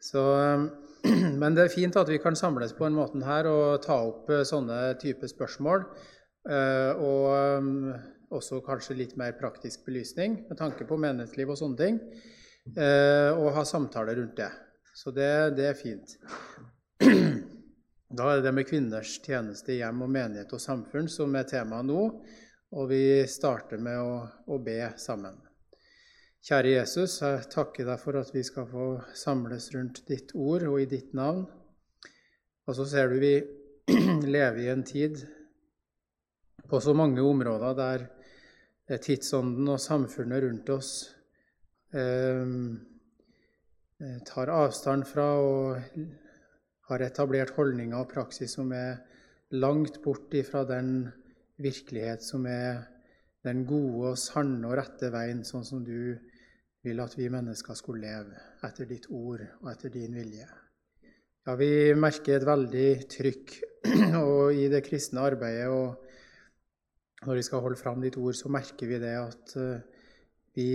Så, 0.00 0.22
men 1.40 1.56
det 1.56 1.66
er 1.66 1.74
fint 1.74 1.98
at 2.00 2.08
vi 2.10 2.20
kan 2.22 2.38
samles 2.38 2.72
på 2.76 2.86
en 2.88 2.96
måte 2.96 3.20
her 3.26 3.48
og 3.50 3.82
ta 3.84 3.98
opp 4.08 4.30
eh, 4.32 4.46
sånne 4.48 4.80
type 5.02 5.28
spørsmål. 5.30 5.84
Eh, 6.50 7.02
og 7.04 8.34
også 8.34 8.62
kanskje 8.64 8.98
litt 8.98 9.16
mer 9.20 9.34
praktisk 9.38 9.84
belysning 9.88 10.40
med 10.48 10.58
tanke 10.60 10.86
på 10.88 10.98
menighetsliv 11.00 11.50
og 11.50 11.58
sånne 11.58 11.80
ting. 11.80 11.96
Og 12.70 13.48
ha 13.56 13.64
samtaler 13.66 14.14
rundt 14.20 14.36
det. 14.38 14.50
Så 14.94 15.10
det, 15.10 15.56
det 15.56 15.64
er 15.72 15.78
fint. 15.78 16.14
Da 18.10 18.24
er 18.32 18.40
det 18.42 18.50
med 18.50 18.66
kvinners 18.66 19.12
tjeneste 19.22 19.70
i 19.70 19.76
hjem 19.78 20.00
og 20.02 20.10
menighet 20.10 20.50
og 20.56 20.62
samfunn 20.62 21.06
som 21.10 21.36
er 21.38 21.46
temaet 21.46 21.86
nå. 21.86 22.00
Og 22.74 22.88
vi 22.90 23.02
starter 23.30 23.78
med 23.82 23.98
å, 24.02 24.16
å 24.50 24.58
be 24.62 24.80
sammen. 24.98 25.36
Kjære 26.40 26.70
Jesus, 26.72 27.18
jeg 27.20 27.48
takker 27.52 27.84
deg 27.84 27.98
for 28.00 28.16
at 28.16 28.30
vi 28.32 28.40
skal 28.40 28.64
få 28.64 28.84
samles 29.12 29.66
rundt 29.74 29.98
ditt 30.08 30.30
ord 30.32 30.62
og 30.70 30.78
i 30.80 30.86
ditt 30.88 31.10
navn. 31.12 31.42
Og 32.64 32.76
så 32.78 32.86
ser 32.88 33.10
du 33.12 33.18
vi 33.20 33.34
lever 34.34 34.62
i 34.62 34.70
en 34.72 34.84
tid 34.88 35.20
på 36.70 36.80
så 36.80 36.94
mange 36.96 37.20
områder 37.20 37.76
der 37.76 38.06
tidsånden 39.04 39.68
og 39.68 39.82
samfunnet 39.84 40.40
rundt 40.46 40.72
oss 40.72 40.94
eh, 41.92 42.56
tar 44.32 44.54
avstand 44.54 45.04
fra 45.12 45.28
og 45.44 46.00
har 46.88 47.04
etablert 47.04 47.52
holdninger 47.58 48.00
og 48.00 48.08
praksis 48.16 48.56
som 48.56 48.72
er 48.72 48.96
langt 49.60 50.00
bort 50.00 50.32
ifra 50.40 50.64
den 50.64 51.04
virkelighet 51.60 52.24
som 52.24 52.48
er 52.48 52.86
den 53.44 53.66
gode 53.68 54.14
og 54.14 54.18
sanne 54.20 54.64
og 54.68 54.78
rette 54.80 55.12
veien, 55.12 55.44
sånn 55.44 55.68
som 55.68 55.84
du 55.84 56.16
vil 56.84 57.00
at 57.02 57.16
vi 57.18 57.28
mennesker 57.32 57.76
skulle 57.76 58.06
leve, 58.06 58.36
etter 58.64 58.88
ditt 58.88 59.08
ord 59.12 59.42
og 59.60 59.70
etter 59.72 59.92
din 59.92 60.16
vilje. 60.16 60.46
Ja, 61.46 61.54
Vi 61.56 61.94
merker 61.96 62.36
et 62.36 62.46
veldig 62.46 62.88
trykk 63.10 63.56
i 64.62 64.68
det 64.72 64.82
kristne 64.86 65.24
arbeidet. 65.24 65.68
og 65.68 67.26
Når 67.26 67.40
vi 67.40 67.42
skal 67.42 67.64
holde 67.64 67.80
fram 67.80 68.00
ditt 68.00 68.16
ord, 68.16 68.36
så 68.36 68.48
merker 68.48 68.88
vi 68.88 69.00
det 69.00 69.16
at 69.16 69.56
eh, 69.56 69.80
vi 70.56 70.70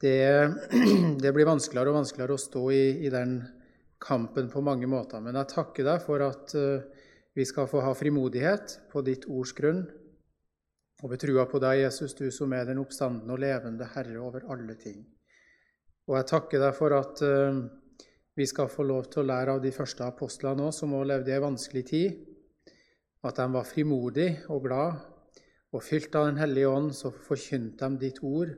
det, 0.00 0.52
det, 1.22 1.32
blir 1.32 1.48
vanskeligere 1.48 1.92
og 1.92 2.00
vanskeligere 2.00 2.36
å 2.36 2.40
stå 2.40 2.64
i, 2.72 2.84
i, 3.04 3.12
den 3.12 3.42
kampen 4.00 4.48
på 4.48 4.64
mange 4.64 4.88
måter. 4.88 5.20
Men 5.20 5.36
jeg 5.36 5.52
takker 5.52 5.84
deg 5.84 6.04
for 6.04 6.24
at 6.24 6.54
uh, 6.56 6.80
vi 7.36 7.44
skal 7.44 7.68
få 7.68 7.82
ha 7.84 7.92
frimodighet 7.92 8.78
på 8.92 9.02
ditt 9.04 9.26
ords 9.28 9.52
grunn 9.56 9.84
og 11.00 11.12
betrua 11.14 11.46
på 11.48 11.60
deg, 11.62 11.84
Jesus, 11.84 12.14
du 12.16 12.28
som 12.34 12.52
er 12.52 12.66
den 12.68 12.80
oppstandende 12.82 13.32
og 13.34 13.40
levende 13.40 13.88
Herre 13.94 14.18
over 14.20 14.44
alle 14.52 14.76
ting. 14.80 15.02
Og 16.10 16.16
jeg 16.18 16.28
takker 16.32 16.60
deg 16.60 16.74
for 16.76 16.96
at 16.96 17.22
uh, 17.24 17.60
vi 18.36 18.46
skal 18.48 18.70
få 18.72 18.84
lov 18.88 19.08
til 19.12 19.22
å 19.22 19.28
lære 19.30 19.54
av 19.56 19.62
de 19.64 19.72
første 19.74 20.06
apostlene 20.06 20.66
òg, 20.66 20.74
som 20.74 20.96
òg 20.96 21.06
levde 21.08 21.32
i 21.32 21.36
ei 21.36 21.44
vanskelig 21.44 21.84
tid. 21.88 22.18
At 23.26 23.36
de 23.36 23.46
var 23.52 23.68
frimodige 23.68 24.46
og 24.52 24.64
glad, 24.64 25.00
og 25.70 25.84
fylt 25.86 26.16
av 26.18 26.30
Den 26.30 26.40
hellige 26.40 26.68
ånd, 26.68 26.92
så 26.96 27.12
forkynte 27.12 27.88
de 27.92 28.00
ditt 28.00 28.20
ord 28.26 28.54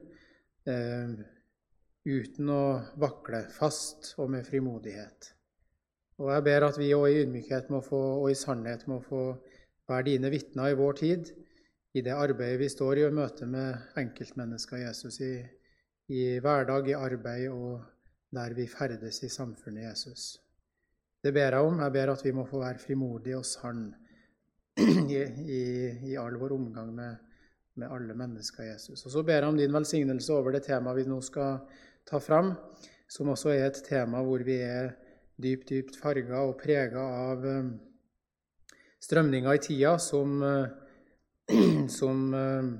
eh, 0.71 1.13
uten 2.09 2.51
å 2.51 2.63
vakle, 3.03 3.43
fast 3.53 4.15
og 4.23 4.31
med 4.33 4.47
frimodighet. 4.47 5.33
Og 6.23 6.31
jeg 6.31 6.45
ber 6.47 6.69
at 6.69 6.79
vi 6.79 6.93
òg 6.95 7.09
i 7.11 7.25
ydmykhet 7.25 7.69
få, 7.85 8.03
og 8.23 8.31
i 8.31 8.39
sannhet 8.39 8.87
må 8.89 9.01
få 9.03 9.25
være 9.91 10.07
dine 10.09 10.31
vitner 10.33 10.73
i 10.73 10.79
vår 10.79 10.99
tid, 11.03 11.33
i 11.95 12.03
det 12.05 12.15
arbeidet 12.17 12.61
vi 12.61 12.69
står 12.73 13.01
i 13.01 13.07
og 13.07 13.17
møte 13.17 13.47
med 13.47 13.99
enkeltmennesker 14.01 14.85
Jesus 14.87 15.21
i, 15.21 15.33
i 16.09 16.23
hverdag, 16.41 16.89
i 16.89 16.97
arbeid 16.97 17.49
og 17.53 17.83
der 18.33 18.55
vi 18.57 18.67
ferdes 18.67 19.23
i 19.23 19.29
samfunnet 19.29 19.91
Jesus. 19.91 20.39
Det 21.23 21.35
ber 21.35 21.53
jeg 21.53 21.67
om. 21.67 21.83
Jeg 21.85 21.93
ber 21.93 22.15
at 22.15 22.25
vi 22.25 22.33
må 22.33 22.47
få 22.49 22.63
være 22.63 22.81
frimodige 22.81 23.37
og 23.39 23.45
sann 23.45 23.91
i, 24.81 25.21
i, 25.21 25.63
i 26.13 26.17
all 26.17 26.41
vår 26.41 26.57
omgang 26.57 26.95
med 26.97 27.21
med 27.75 27.93
alle 27.93 28.15
mennesker 28.15 28.67
Jesus. 28.67 29.05
Og 29.07 29.11
Så 29.11 29.23
ber 29.23 29.41
jeg 29.41 29.49
om 29.49 29.57
din 29.57 29.73
velsignelse 29.73 30.33
over 30.33 30.53
det 30.53 30.65
temaet 30.67 31.01
vi 31.01 31.09
nå 31.09 31.21
skal 31.25 31.63
ta 32.09 32.21
fram, 32.21 32.53
som 33.09 33.31
også 33.33 33.53
er 33.53 33.67
et 33.67 33.83
tema 33.87 34.23
hvor 34.25 34.45
vi 34.45 34.59
er 34.61 34.93
dypt, 35.43 35.69
dypt 35.71 35.97
farga 36.01 36.45
og 36.47 36.59
prega 36.61 37.03
av 37.31 37.45
um, 37.45 37.73
strømninger 39.03 39.57
i 39.57 39.63
tida 39.63 39.97
som, 39.99 40.43
uh, 40.43 40.82
som 41.99 42.35
uh, 42.35 42.73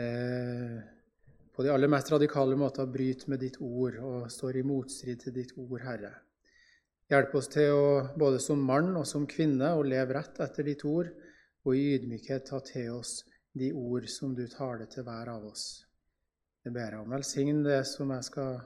eh, 0.00 0.76
på 1.56 1.62
de 1.62 1.72
aller 1.72 1.88
mest 1.88 2.12
radikale 2.12 2.56
måter 2.56 2.86
bryter 2.86 3.30
med 3.32 3.40
ditt 3.40 3.56
ord 3.64 3.96
og 4.02 4.30
står 4.32 4.60
i 4.60 4.64
motstrid 4.66 5.22
til 5.22 5.34
ditt 5.36 5.54
ord, 5.56 5.80
Herre. 5.80 6.12
Hjelp 7.08 7.36
oss 7.38 7.48
til 7.48 7.72
å, 7.72 7.86
både 8.18 8.40
som 8.42 8.60
mann 8.66 8.90
og 8.98 9.06
som 9.08 9.24
kvinne, 9.30 9.70
å 9.72 9.84
leve 9.86 10.18
rett 10.18 10.40
etter 10.42 10.66
ditt 10.66 10.82
ord, 10.84 11.08
og 11.64 11.74
i 11.74 11.94
ydmykhet 11.94 12.48
ta 12.50 12.60
til 12.66 12.98
oss 12.98 13.20
de 13.56 13.70
ord 13.72 14.08
som 14.10 14.34
du 14.36 14.44
taler 14.50 14.90
til 14.90 15.06
hver 15.06 15.30
av 15.32 15.46
oss. 15.48 15.86
Jeg 16.66 16.74
ber 16.74 16.98
om 16.98 17.14
velsign 17.14 17.62
det 17.64 17.84
som 17.86 18.10
jeg 18.10 18.26
skal 18.26 18.58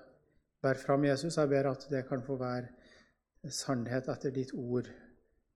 bære 0.64 0.82
fram, 0.82 1.04
Jesus. 1.04 1.36
Jeg 1.36 1.52
ber 1.52 1.70
at 1.70 1.86
det 1.92 2.06
kan 2.08 2.24
få 2.24 2.38
være 2.40 3.52
sannhet 3.52 4.08
etter 4.08 4.34
ditt 4.34 4.56
ord. 4.56 4.88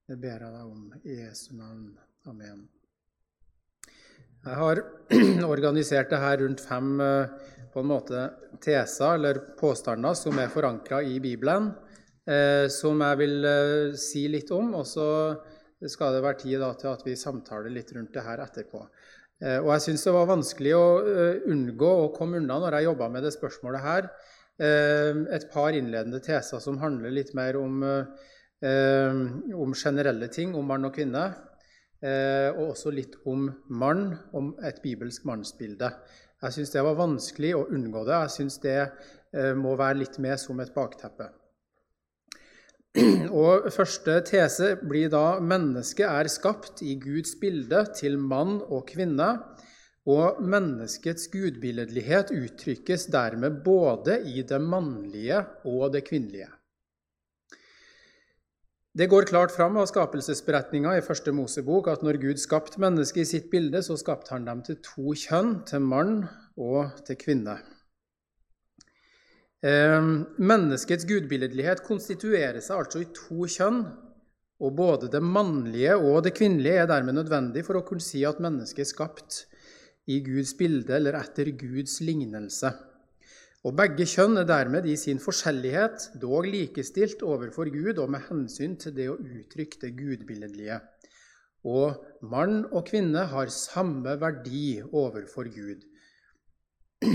Det 0.04 0.20
ber 0.20 0.44
jeg 0.44 0.52
deg 0.52 0.64
om 0.68 0.86
i 1.02 1.20
Jesu 1.24 1.54
navn. 1.56 1.88
Amen. 2.28 2.66
Jeg 4.44 4.60
har 4.60 4.80
organisert 5.54 6.10
det 6.12 6.20
her 6.20 6.38
rundt 6.42 6.60
fem 6.60 7.00
eh, 7.00 7.50
på 7.72 7.80
en 7.80 7.88
måte 7.88 8.26
teser 8.62 9.16
eller 9.16 9.40
påstander 9.56 10.16
som 10.18 10.36
er 10.38 10.52
forankra 10.52 11.00
i 11.02 11.16
Bibelen, 11.24 11.70
eh, 12.28 12.66
som 12.68 13.00
jeg 13.00 13.20
vil 13.22 13.48
eh, 13.48 13.96
si 13.96 14.26
litt 14.28 14.52
om. 14.52 14.74
Og 14.76 14.84
så 14.88 15.08
skal 15.88 16.16
det 16.16 16.24
være 16.24 16.40
tid 16.42 16.64
til 16.80 16.90
at 16.92 17.04
vi 17.06 17.16
samtaler 17.16 17.72
litt 17.72 17.92
rundt 17.96 18.12
det 18.12 18.24
her 18.26 18.44
etterpå. 18.44 18.84
Eh, 19.42 19.58
og 19.62 19.72
jeg 19.72 19.86
syns 19.88 20.04
det 20.06 20.14
var 20.14 20.28
vanskelig 20.30 20.76
å 20.76 20.84
eh, 21.00 21.48
unngå 21.50 21.90
å 22.04 22.12
komme 22.14 22.38
unna 22.40 22.60
når 22.62 22.78
jeg 22.78 22.88
jobba 22.90 23.08
med 23.16 23.26
det 23.26 23.32
spørsmålet 23.34 23.84
her. 23.84 24.10
Eh, 24.60 25.24
et 25.34 25.48
par 25.52 25.74
innledende 25.74 26.20
teser 26.24 26.62
som 26.62 26.78
handler 26.82 27.16
litt 27.16 27.32
mer 27.34 27.58
om, 27.58 27.80
om 28.64 29.74
generelle 29.76 30.28
ting, 30.32 30.54
om 30.56 30.68
mann 30.68 30.86
og 30.88 30.94
kvinne. 30.96 31.24
Og 32.04 32.74
også 32.74 32.90
litt 32.92 33.14
om 33.24 33.46
mann, 33.72 34.10
om 34.36 34.50
et 34.66 34.82
bibelsk 34.84 35.24
mannsbilde. 35.24 35.88
Jeg 36.44 36.56
syns 36.58 36.74
det 36.74 36.82
var 36.84 36.98
vanskelig 36.98 37.54
å 37.56 37.62
unngå 37.72 38.02
det. 38.04 38.18
Jeg 38.26 38.34
syns 38.34 38.58
det 38.60 39.54
må 39.56 39.72
være 39.80 40.02
litt 40.02 40.18
med 40.20 40.36
som 40.42 40.60
et 40.60 40.74
bakteppe. 40.74 41.30
Og 43.44 43.70
Første 43.74 44.20
tese 44.28 44.74
blir 44.86 45.08
da 45.10 45.40
mennesket 45.42 46.06
er 46.06 46.30
skapt 46.30 46.82
i 46.86 46.94
Guds 47.02 47.34
bilde 47.40 47.80
til 47.98 48.18
mann 48.20 48.60
og 48.68 48.84
kvinne, 48.92 49.30
og 50.04 50.42
menneskets 50.44 51.30
gudbilledlighet 51.32 52.30
uttrykkes 52.36 53.08
dermed 53.10 53.62
både 53.64 54.20
i 54.28 54.44
det 54.46 54.60
mannlige 54.60 55.40
og 55.64 55.94
det 55.94 56.04
kvinnelige. 56.06 56.50
Det 58.94 59.08
går 59.10 59.24
klart 59.26 59.50
fram 59.50 59.74
av 59.82 59.88
skapelsesberetninga 59.90 60.92
i 60.94 61.02
første 61.02 61.32
Mosebok 61.34 61.88
at 61.90 62.04
når 62.06 62.20
Gud 62.22 62.38
skapte 62.38 62.78
mennesket 62.78 63.24
i 63.24 63.26
sitt 63.26 63.48
bilde, 63.50 63.80
så 63.82 63.96
skapte 63.98 64.30
han 64.30 64.44
dem 64.46 64.60
til 64.62 64.76
to 64.86 65.16
kjønn, 65.18 65.64
til 65.66 65.82
mann 65.82 66.20
og 66.54 67.00
til 67.08 67.18
kvinne. 67.18 67.56
Ehm, 69.66 70.12
menneskets 70.38 71.08
gudbilledlighet 71.10 71.82
konstituerer 71.82 72.60
seg 72.62 72.84
altså 72.84 73.02
i 73.02 73.10
to 73.18 73.48
kjønn. 73.50 73.82
Og 74.62 74.76
både 74.78 75.10
det 75.10 75.24
mannlige 75.26 75.96
og 75.98 76.22
det 76.28 76.36
kvinnelige 76.38 76.84
er 76.84 76.86
dermed 76.86 77.18
nødvendig 77.18 77.64
for 77.66 77.80
å 77.80 77.82
kunne 77.88 78.04
si 78.04 78.22
at 78.22 78.38
mennesket 78.38 78.84
er 78.84 78.92
skapt 78.92 79.40
i 80.06 80.20
Guds 80.22 80.54
bilde 80.54 80.94
eller 80.94 81.18
etter 81.18 81.50
Guds 81.58 81.98
lignelse. 81.98 82.70
Og 83.64 83.72
Begge 83.72 84.04
kjønn 84.04 84.36
er 84.36 84.44
dermed 84.44 84.84
i 84.84 84.94
sin 85.00 85.20
forskjellighet 85.22 86.10
dog 86.20 86.44
likestilt 86.52 87.22
overfor 87.24 87.70
Gud 87.72 87.96
og 88.02 88.10
med 88.12 88.26
hensyn 88.26 88.74
til 88.76 88.92
det 88.92 89.06
å 89.08 89.16
uttrykke 89.16 89.80
det 89.80 89.94
gudbilledlige. 89.96 90.82
Og 91.64 91.96
mann 92.28 92.66
og 92.66 92.84
kvinne 92.90 93.24
har 93.32 93.48
samme 93.48 94.18
verdi 94.20 94.82
overfor 94.84 95.48
Gud. 95.48 95.80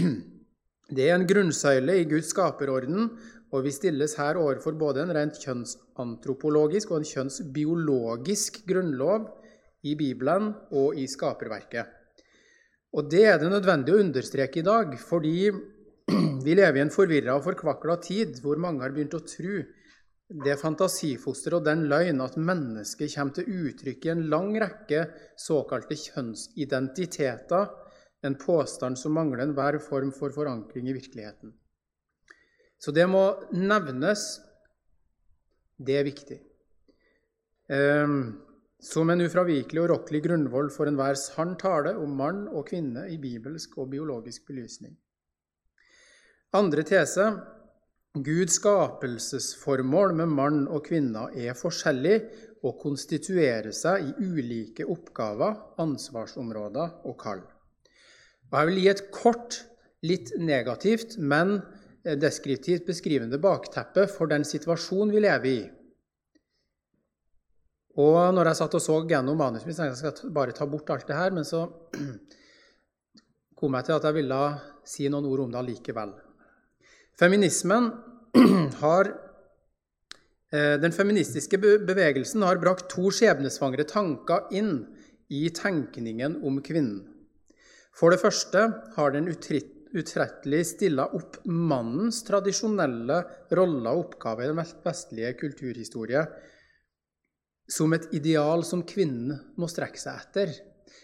Det 0.89 1.05
er 1.05 1.19
en 1.19 1.27
grunnsøyle 1.29 1.99
i 2.01 2.05
Guds 2.09 2.31
skaperorden, 2.33 3.11
og 3.53 3.61
vi 3.61 3.69
stilles 3.73 4.15
her 4.17 4.39
overfor 4.41 4.73
både 4.73 5.03
en 5.03 5.13
rent 5.13 5.37
kjønnsantropologisk 5.37 6.89
og 6.89 7.03
en 7.03 7.09
kjønnsbiologisk 7.11 8.63
grunnlov 8.65 9.27
i 9.85 9.93
Bibelen 9.93 10.55
og 10.73 10.97
i 10.97 11.05
skaperverket. 11.05 11.85
Og 12.97 13.05
Det 13.05 13.21
er 13.29 13.37
det 13.37 13.51
nødvendig 13.53 13.93
å 13.93 14.01
understreke 14.01 14.63
i 14.63 14.65
dag, 14.65 14.97
fordi 14.97 15.51
vi 16.45 16.55
lever 16.55 16.79
i 16.79 16.83
en 16.85 16.93
forvirra 16.93 17.35
og 17.37 17.45
forkvakla 17.45 17.99
tid 18.03 18.39
hvor 18.43 18.59
mange 18.61 18.83
har 18.85 18.95
begynt 18.95 19.17
å 19.17 19.25
tro 19.25 19.61
det 20.45 20.55
fantasifoster 20.61 21.55
og 21.57 21.65
den 21.65 21.87
løgn 21.89 22.21
at 22.21 22.37
mennesket 22.37 23.15
kommer 23.15 23.37
til 23.39 23.69
uttrykk 23.69 24.05
i 24.05 24.11
en 24.13 24.27
lang 24.29 24.51
rekke 24.61 25.05
såkalte 25.41 25.97
kjønnsidentiteter 25.97 27.71
en 28.27 28.35
påstand 28.35 28.99
som 28.99 29.15
mangler 29.15 29.45
enhver 29.45 29.79
form 29.81 30.11
for 30.13 30.33
forankring 30.35 30.89
i 30.89 30.93
virkeligheten. 30.93 31.53
Så 32.79 32.91
det 32.95 33.07
må 33.11 33.23
nevnes. 33.55 34.39
Det 35.79 35.95
er 35.95 36.07
viktig. 36.07 36.39
Um, 37.71 38.39
som 38.79 39.09
en 39.11 39.21
ufravikelig 39.23 39.81
og 39.83 39.89
rokkelig 39.93 40.21
grunnvoll 40.27 40.71
for 40.73 40.89
enhver 40.91 41.17
sann 41.19 41.55
tale 41.59 41.95
om 41.99 42.15
mann 42.19 42.45
og 42.47 42.67
kvinne 42.71 43.05
i 43.11 43.17
bibelsk 43.19 43.77
og 43.79 43.91
biologisk 43.93 44.47
belysning. 44.47 44.95
Andre 46.57 46.83
tese 46.87 47.25
Guds 48.25 48.55
skapelsesformål 48.57 50.15
med 50.17 50.31
mann 50.33 50.63
og 50.65 50.87
kvinner 50.87 51.35
er 51.37 51.57
forskjellig 51.57 52.15
og 52.65 52.79
konstituerer 52.81 53.69
seg 53.75 54.07
i 54.09 54.13
ulike 54.17 54.87
oppgaver, 54.89 55.53
ansvarsområder 55.79 57.05
og 57.05 57.17
kall. 57.21 57.43
Og 58.49 58.57
jeg 58.57 58.69
vil 58.71 58.81
gi 58.81 58.89
et 58.95 59.03
kort, 59.13 59.59
litt 60.01 60.31
negativt, 60.39 61.17
men 61.19 61.59
deskriptivt 62.01 62.87
beskrivende 62.87 63.37
bakteppe 63.37 64.07
for 64.09 64.31
den 64.31 64.45
situasjonen 64.47 65.11
vi 65.13 65.21
lever 65.25 65.51
i 65.51 65.59
og 67.99 68.17
når 68.35 68.51
jeg 68.51 68.59
satt 68.61 68.75
og 68.77 68.83
så 68.83 68.95
gjennom 69.09 69.39
manuset 69.39 69.67
mitt, 69.67 69.75
tenkte 69.75 69.99
jeg 70.05 70.13
at 70.13 70.21
skal 70.21 70.33
bare 70.35 70.55
ta 70.55 70.67
bort 70.69 70.91
alt 70.93 71.07
det 71.09 71.17
her, 71.17 71.33
men 71.35 71.43
så 71.47 71.65
kom 73.59 73.75
jeg 73.75 73.87
til 73.87 73.97
at 73.97 74.05
jeg 74.07 74.17
ville 74.21 74.41
si 74.87 75.09
noen 75.11 75.27
ord 75.27 75.43
om 75.43 75.51
det 75.51 75.59
allikevel. 75.59 76.13
Feminismen 77.19 77.91
har 78.79 79.09
eh, 80.53 80.75
Den 80.79 80.93
feministiske 80.95 81.57
bevegelsen 81.59 82.45
har 82.47 82.61
brakt 82.61 82.87
to 82.93 83.09
skjebnesvangre 83.11 83.83
tanker 83.89 84.47
inn 84.55 84.85
i 85.27 85.49
tenkningen 85.51 86.37
om 86.47 86.61
kvinnen. 86.63 87.01
For 87.91 88.13
det 88.13 88.21
første 88.21 88.61
har 88.95 89.11
den 89.11 89.27
utrettelig 89.27 90.61
stilla 90.69 91.09
opp 91.17 91.41
mannens 91.43 92.21
tradisjonelle 92.23 93.19
roller 93.57 93.91
og 93.91 94.05
oppgaver 94.05 94.47
i 94.47 94.53
den 94.53 94.79
vestlige 94.85 95.35
kulturhistorie 95.41 96.23
som 97.69 97.93
et 97.93 98.07
ideal 98.15 98.63
som 98.65 98.85
kvinnen 98.87 99.35
må 99.59 99.67
strekke 99.69 99.99
seg 99.99 100.23
etter. 100.23 100.55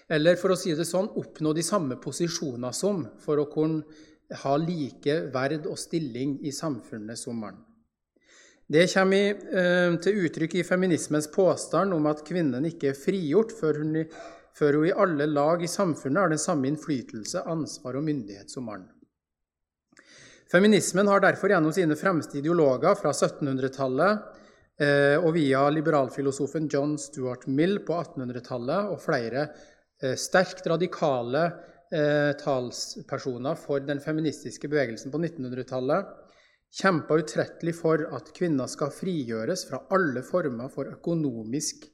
Eller 0.10 0.40
for 0.40 0.54
å 0.54 0.58
si 0.58 0.72
det 0.78 0.88
sånn 0.88 1.12
oppnå 1.20 1.52
de 1.58 1.66
samme 1.66 2.00
posisjoner 2.02 2.74
som 2.74 3.04
for 3.22 3.42
å 3.42 3.50
kunne 3.52 3.84
ha 4.42 4.56
like 4.58 5.18
verd 5.34 5.68
og 5.70 5.78
stilling 5.80 6.40
i 6.46 6.54
samfunnet 6.56 7.20
som 7.20 7.38
mann. 7.40 7.58
Det 8.66 8.88
kommer 8.90 9.36
eh, 9.62 9.98
til 10.02 10.24
uttrykk 10.26 10.56
i 10.58 10.66
feminismens 10.66 11.30
påstand 11.34 11.94
om 11.94 12.08
at 12.10 12.24
kvinnen 12.26 12.66
ikke 12.66 12.90
er 12.92 12.98
frigjort 12.98 13.54
før 13.54 13.84
hun, 13.84 14.00
før 14.58 14.80
hun 14.80 14.88
i 14.90 14.96
alle 15.06 15.28
lag 15.30 15.62
i 15.62 15.70
samfunnet 15.70 16.24
har 16.24 16.34
den 16.34 16.42
samme 16.42 16.72
innflytelse, 16.72 17.44
ansvar 17.46 18.00
og 18.00 18.08
myndighet 18.08 18.50
som 18.50 18.66
mann. 18.66 18.88
Feminismen 20.50 21.10
har 21.10 21.22
derfor 21.22 21.54
gjennom 21.54 21.74
sine 21.74 21.98
fremste 22.00 22.40
ideologer 22.42 22.98
fra 22.98 23.14
1700-tallet 23.14 24.42
Eh, 24.76 25.16
og 25.24 25.38
via 25.38 25.62
liberalfilosofen 25.72 26.66
John 26.68 26.98
Stuart 27.00 27.46
Mill 27.48 27.78
på 27.88 27.96
1800-tallet 27.96 28.90
og 28.92 29.00
flere 29.00 29.46
eh, 30.04 30.18
sterkt 30.20 30.68
radikale 30.68 31.46
talspersoner 32.42 33.58
for 33.60 33.84
den 33.86 34.00
feministiske 34.02 34.68
bevegelsen 34.72 35.14
på 35.14 35.20
1900-tallet 35.22 36.14
kjempa 36.76 37.20
utrettelig 37.22 37.76
for 37.78 38.02
at 38.16 38.32
kvinner 38.36 38.68
skal 38.72 38.94
frigjøres 38.94 39.66
fra 39.70 39.84
alle 39.96 40.24
former 40.26 40.72
for 40.74 40.90
økonomisk 40.92 41.86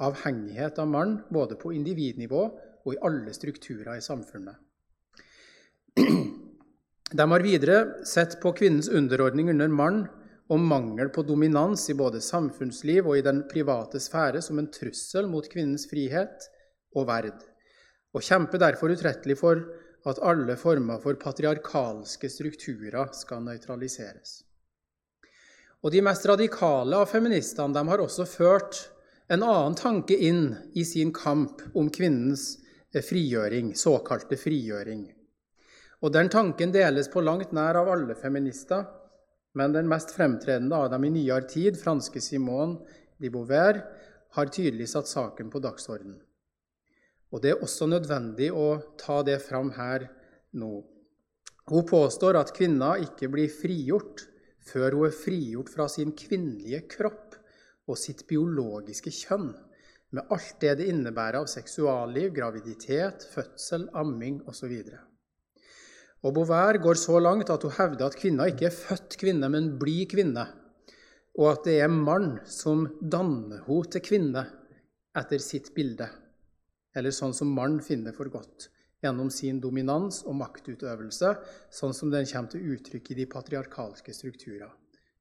avhengighet 0.00 0.78
av 0.80 0.88
mann, 0.88 1.16
både 1.30 1.58
på 1.60 1.72
individnivå 1.76 2.44
og 2.84 2.94
i 2.94 3.00
alle 3.04 3.34
strukturer 3.36 3.98
i 3.98 4.04
samfunnet. 4.04 4.56
De 7.10 7.26
har 7.32 7.42
videre 7.42 8.06
sett 8.06 8.38
på 8.42 8.52
kvinnens 8.54 8.88
underordning 8.88 9.50
under 9.50 9.68
mann 9.68 10.04
og 10.50 10.62
mangel 10.62 11.10
på 11.14 11.24
dominans 11.26 11.88
i 11.90 11.98
både 11.98 12.22
samfunnsliv 12.22 13.08
og 13.10 13.18
i 13.18 13.26
den 13.26 13.42
private 13.50 14.00
sfære 14.02 14.42
som 14.42 14.62
en 14.62 14.70
trussel 14.70 15.26
mot 15.30 15.46
kvinnens 15.50 15.88
frihet 15.90 16.46
og 16.94 17.08
verd, 17.10 17.42
og 18.14 18.24
kjemper 18.26 18.60
derfor 18.62 18.92
utrettelig 18.92 19.38
for 19.38 19.62
at 20.08 20.20
alle 20.24 20.56
former 20.56 21.00
for 21.02 21.18
patriarkalske 21.20 22.30
strukturer 22.32 23.12
skal 23.16 23.44
nøytraliseres. 23.44 24.40
Og 25.80 25.92
De 25.92 26.02
mest 26.04 26.26
radikale 26.28 26.96
av 26.96 27.08
feministene 27.08 27.84
har 27.88 28.02
også 28.04 28.26
ført 28.28 28.80
en 29.30 29.44
annen 29.46 29.76
tanke 29.78 30.16
inn 30.16 30.56
i 30.74 30.84
sin 30.84 31.12
kamp 31.14 31.62
om 31.74 31.88
kvinnens 31.92 32.58
eh, 32.92 33.02
frigjøring, 33.04 33.72
såkalte 33.78 34.36
frigjøring. 34.36 35.04
Og 36.00 36.12
Den 36.12 36.28
tanken 36.32 36.72
deles 36.72 37.08
på 37.12 37.22
langt 37.22 37.52
nær 37.52 37.78
av 37.80 37.88
alle 37.92 38.16
feminister, 38.18 38.88
men 39.54 39.72
den 39.72 39.88
mest 39.88 40.12
fremtredende 40.14 40.76
av 40.76 40.90
dem 40.92 41.04
i 41.04 41.12
nyere 41.14 41.46
tid, 41.48 41.78
franske 41.78 42.20
Simone 42.22 42.80
de 43.20 43.30
Beauvoir, 43.30 43.80
har 44.36 44.52
tydelig 44.52 44.88
satt 44.92 45.08
saken 45.10 45.50
på 45.50 45.62
dagsordenen. 45.62 46.20
Og 47.30 47.42
Det 47.42 47.52
er 47.52 47.62
også 47.62 47.86
nødvendig 47.86 48.50
å 48.52 48.80
ta 48.98 49.20
det 49.22 49.38
fram 49.44 49.70
her 49.76 50.08
nå. 50.58 50.80
Hun 51.70 51.86
påstår 51.86 52.40
at 52.40 52.54
kvinner 52.56 53.02
ikke 53.04 53.28
blir 53.30 53.50
frigjort 53.52 54.26
før 54.66 54.96
hun 54.98 55.08
er 55.08 55.14
frigjort 55.14 55.70
fra 55.72 55.86
sin 55.90 56.12
kvinnelige 56.16 56.82
kropp 56.90 57.36
og 57.90 57.98
sitt 57.98 58.24
biologiske 58.30 59.12
kjønn, 59.14 59.52
med 60.10 60.32
alt 60.34 60.56
det 60.62 60.76
det 60.80 60.88
innebærer 60.90 61.40
av 61.40 61.50
seksualliv, 61.50 62.32
graviditet, 62.34 63.26
fødsel, 63.30 63.86
amming 63.94 64.40
osv. 64.50 64.74
Og 66.20 66.34
Beauvær 66.36 66.78
går 66.82 66.98
så 66.98 67.20
langt 67.22 67.50
at 67.50 67.62
hun 67.64 67.76
hevder 67.78 68.10
at 68.10 68.18
kvinna 68.18 68.48
ikke 68.50 68.68
er 68.68 68.74
født 68.74 69.16
kvinne, 69.20 69.48
men 69.48 69.76
blir 69.80 70.08
kvinne, 70.10 70.48
og 71.38 71.52
at 71.54 71.68
det 71.68 71.78
er 71.84 71.92
mann 71.92 72.40
som 72.50 72.88
danner 73.00 73.62
henne 73.66 73.94
til 73.94 74.04
kvinne 74.04 74.44
etter 75.16 75.42
sitt 75.42 75.70
bilde, 75.74 76.10
eller 76.96 77.14
sånn 77.14 77.34
som 77.36 77.52
mann 77.54 77.78
finner 77.84 78.14
for 78.16 78.30
godt, 78.32 78.68
gjennom 79.00 79.30
sin 79.32 79.60
dominans 79.62 80.22
og 80.28 80.36
maktutøvelse, 80.40 81.32
sånn 81.72 81.96
som 81.96 82.12
den 82.12 82.28
kommer 82.28 82.52
til 82.52 82.74
uttrykk 82.74 83.10
i 83.12 83.18
de 83.22 83.26
patriarkalske 83.30 84.14
strukturer 84.14 84.70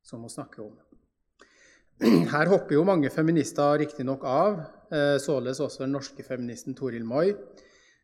som 0.03 0.23
hun 0.25 0.33
snakker 0.33 0.65
om. 0.65 0.77
Her 2.33 2.51
hopper 2.51 2.77
jo 2.77 2.85
mange 2.87 3.11
feminister 3.11 3.77
riktignok 3.81 4.23
av, 4.23 4.61
eh, 4.91 5.17
således 5.19 5.59
også 5.63 5.83
den 5.83 5.97
norske 5.97 6.23
feministen 6.23 6.75
Toril 6.75 7.03
Moi, 7.07 7.33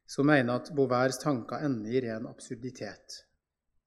som 0.07 0.27
mener 0.27 0.59
at 0.59 0.71
Beauvairs 0.75 1.17
tanker 1.21 1.63
ender 1.65 1.95
i 1.95 2.03
ren 2.05 2.27
absurditet. 2.29 3.23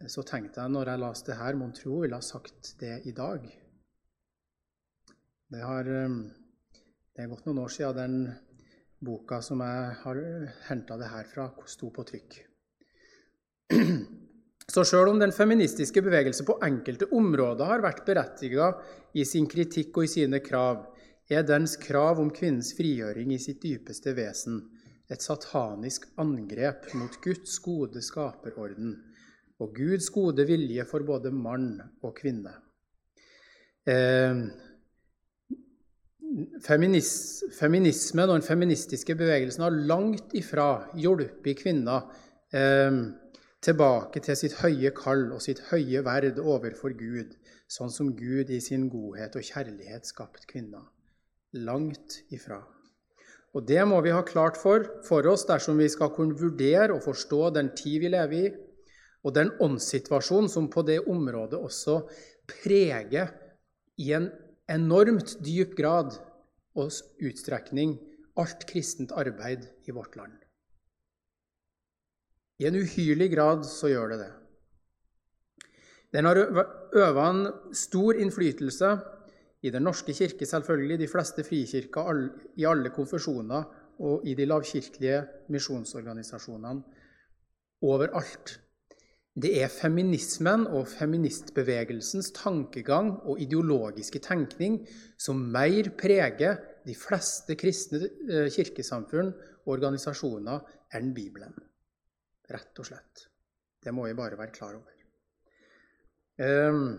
Så 0.06 0.22
tenkte 0.26 0.62
jeg 0.62 0.72
når 0.72 0.92
jeg 0.92 1.02
leste 1.02 1.32
det 1.32 1.38
her, 1.40 1.56
mon 1.58 1.72
tro 1.74 2.00
ville 2.02 2.18
ha 2.18 2.24
sagt 2.24 2.74
det 2.80 3.00
i 3.10 3.12
dag. 3.12 3.44
Det, 5.48 5.62
har, 5.62 5.88
um, 6.06 6.20
det 7.16 7.24
er 7.24 7.30
gått 7.30 7.48
noen 7.48 7.62
år 7.64 7.72
siden 7.74 7.98
den 7.98 8.18
boka 9.04 9.40
som 9.44 9.60
jeg 9.62 9.96
har 10.02 10.20
henta 10.68 10.96
det 11.00 11.10
her 11.12 11.26
fra, 11.30 11.48
sto 11.66 11.90
på 11.94 12.04
trykk. 12.08 12.38
Så 14.68 14.84
sjøl 14.84 15.14
om 15.14 15.20
den 15.20 15.32
feministiske 15.32 16.02
bevegelse 16.04 16.44
på 16.44 16.58
enkelte 16.66 17.08
områder 17.16 17.70
har 17.70 17.80
vært 17.84 18.04
berettiga 18.04 18.72
i 19.16 19.24
sin 19.24 19.46
kritikk 19.48 19.96
og 19.96 20.04
i 20.04 20.10
sine 20.12 20.42
krav, 20.44 20.82
er 21.28 21.44
dens 21.48 21.76
krav 21.80 22.20
om 22.20 22.28
kvinnens 22.32 22.74
frigjøring 22.76 23.32
i 23.32 23.40
sitt 23.40 23.62
dypeste 23.64 24.12
vesen 24.16 24.60
et 25.08 25.24
satanisk 25.24 26.04
angrep 26.20 26.90
mot 27.00 27.14
Guds 27.24 27.56
gode 27.64 28.02
skaperorden 28.04 28.96
og 29.58 29.72
Guds 29.76 30.10
gode 30.12 30.44
vilje 30.48 30.84
for 30.88 31.04
både 31.06 31.32
mann 31.32 31.78
og 32.04 32.12
kvinne. 32.20 32.52
Eh, 33.88 34.42
feminis, 36.64 37.12
feminismen 37.56 38.28
og 38.28 38.38
den 38.38 38.46
feministiske 38.46 39.16
bevegelsen 39.18 39.64
har 39.66 39.78
langt 39.90 40.34
ifra 40.38 40.88
hjulpet 40.98 41.62
kvinner 41.62 42.08
eh, 42.54 43.00
tilbake 43.64 44.22
til 44.22 44.38
sitt 44.38 44.58
høye 44.62 44.92
kall 44.96 45.28
og 45.34 45.42
sitt 45.42 45.64
høye 45.72 46.02
verd 46.06 46.38
overfor 46.38 46.94
Gud, 46.98 47.34
sånn 47.68 47.92
som 47.92 48.14
Gud 48.16 48.50
i 48.54 48.60
sin 48.64 48.88
godhet 48.92 49.36
og 49.36 49.46
kjærlighet 49.46 50.08
skapt 50.08 50.46
kvinner. 50.50 50.86
Langt 51.56 52.20
ifra. 52.34 52.60
Og 53.56 53.64
Det 53.66 53.80
må 53.88 54.00
vi 54.04 54.12
ha 54.12 54.20
klart 54.22 54.58
for, 54.60 54.84
for 55.08 55.26
oss 55.26 55.46
dersom 55.48 55.80
vi 55.80 55.88
skal 55.88 56.12
kunne 56.14 56.36
vurdere 56.38 56.92
og 56.94 57.02
forstå 57.02 57.48
den 57.56 57.72
tid 57.74 58.02
vi 58.04 58.10
lever 58.12 58.36
i, 58.38 58.50
og 59.24 59.34
den 59.34 59.50
åndssituasjonen 59.60 60.50
som 60.52 60.68
på 60.70 60.84
det 60.86 61.00
området 61.08 61.58
også 61.58 62.02
preger 62.48 63.32
i 63.98 64.12
en 64.14 64.28
enormt 64.68 65.38
dyp 65.44 65.74
grad 65.78 66.16
og 66.78 66.92
utstrekning 67.24 67.96
alt 68.38 68.66
kristent 68.68 69.12
arbeid 69.16 69.66
i 69.88 69.94
vårt 69.94 70.16
land. 70.16 70.34
I 72.58 72.66
en 72.68 72.78
uhyrlig 72.78 73.30
grad 73.34 73.64
så 73.66 73.90
gjør 73.90 74.12
det 74.12 74.18
det. 74.24 74.32
Den 76.16 76.24
har 76.24 76.38
øva 76.96 77.28
en 77.30 77.42
stor 77.76 78.16
innflytelse 78.16 78.96
i 79.62 79.70
Den 79.70 79.82
norske 79.82 80.14
kirke, 80.14 80.46
selvfølgelig, 80.46 80.98
de 80.98 81.08
fleste 81.10 81.44
frikirker 81.44 82.28
i 82.56 82.64
alle 82.64 82.90
konfesjoner 82.94 83.64
og 83.98 84.26
i 84.26 84.34
de 84.34 84.46
lavkirkelige 84.46 85.24
misjonsorganisasjonene 85.50 86.82
overalt. 87.82 88.60
Det 89.38 89.52
er 89.62 89.70
feminismen 89.70 90.64
og 90.74 90.88
feministbevegelsens 90.90 92.32
tankegang 92.34 93.12
og 93.22 93.38
ideologiske 93.40 94.18
tenkning 94.24 94.80
som 95.20 95.44
mer 95.54 95.92
preger 95.98 96.56
de 96.86 96.94
fleste 96.98 97.54
kristne 97.60 98.00
eh, 98.26 98.48
kirkesamfunn 98.50 99.30
og 99.30 99.74
organisasjoner 99.76 100.64
enn 100.98 101.12
Bibelen. 101.14 101.54
Rett 102.50 102.80
og 102.82 102.88
slett. 102.88 103.28
Det 103.84 103.94
må 103.94 104.08
vi 104.08 104.16
bare 104.18 104.38
være 104.40 104.54
klar 104.56 104.74
over. 104.74 104.96
Um, 106.38 106.98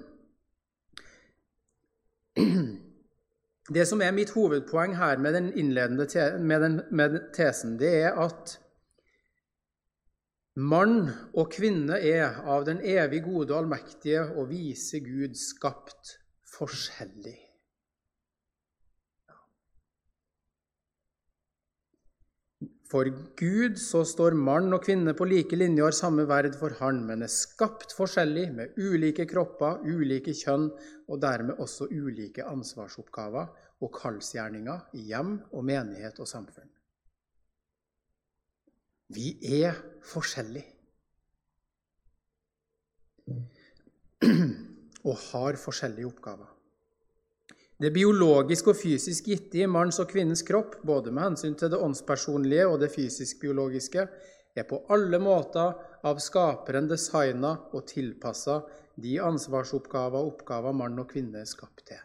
det 3.75 3.86
som 3.89 4.01
er 4.05 4.15
mitt 4.15 4.31
hovedpoeng 4.36 4.96
her 5.00 5.19
med 5.19 5.36
den 5.36 5.51
innledende 5.60 6.08
med, 6.39 6.60
den, 6.63 6.81
med 6.91 7.19
tesen, 7.36 7.75
det 7.81 7.93
er 8.05 8.19
at 8.22 8.60
mann 10.56 11.12
og 11.34 11.51
kvinne 11.53 12.00
er 12.00 12.39
av 12.48 12.65
den 12.68 12.82
evig 12.82 13.22
gode, 13.27 13.53
allmektige 13.56 14.25
og 14.36 14.50
vise 14.50 15.01
Gud 15.03 15.38
skapt 15.38 16.18
forskjellig. 16.56 17.38
For 22.89 23.06
Gud 23.38 23.75
så 23.77 24.01
står 24.08 24.34
mann 24.34 24.74
og 24.74 24.82
kvinne 24.82 25.13
på 25.13 25.27
like 25.29 25.58
linje 25.60 25.84
og 25.84 25.91
har 25.91 25.98
samme 25.98 26.25
verd 26.29 26.56
for 26.58 26.74
Han, 26.79 27.03
men 27.06 27.22
er 27.22 27.29
skapt 27.29 27.94
forskjellig, 27.94 28.48
med 28.58 28.79
ulike 28.82 29.27
kropper, 29.29 29.84
ulike 29.86 30.34
kjønn 30.34 30.72
og 31.06 31.22
dermed 31.22 31.62
også 31.62 31.86
ulike 31.94 32.48
ansvarsoppgaver 32.50 33.53
og 33.86 33.94
kallsgjerninger 33.94 34.98
i 34.98 35.06
hjem 35.12 35.38
og 35.53 35.70
menighet 35.70 36.18
og 36.18 36.27
samfunn. 36.34 36.78
Vi 39.10 39.34
er 39.62 39.74
forskjellige 40.06 40.75
og 45.10 45.16
har 45.32 45.58
forskjellige 45.58 46.08
oppgaver. 46.10 46.50
Det 47.80 47.94
biologisk 47.96 48.68
og 48.74 48.75
fysisk 48.75 49.30
gitte 49.32 49.62
i 49.63 49.68
manns 49.72 50.01
og 50.04 50.10
kvinnens 50.12 50.44
kropp, 50.44 50.82
både 50.84 51.13
med 51.16 51.30
hensyn 51.30 51.56
til 51.56 51.72
det 51.72 51.80
åndspersonlige 51.80 52.66
og 52.68 52.82
det 52.82 52.92
fysisk-biologiske, 52.92 54.04
er 54.60 54.68
på 54.68 54.82
alle 54.92 55.20
måter 55.24 55.78
av 56.04 56.20
skaperen 56.20 56.89
designa 56.92 57.54
og 57.72 57.88
tilpassa 57.88 58.60
de 59.00 59.16
ansvarsoppgaver 59.24 60.20
og 60.20 60.34
oppgaver 60.34 60.75
mann 60.75 61.00
og 61.00 61.08
kvinne 61.13 61.39
er 61.39 61.50
skapt 61.50 61.86
til, 61.88 62.01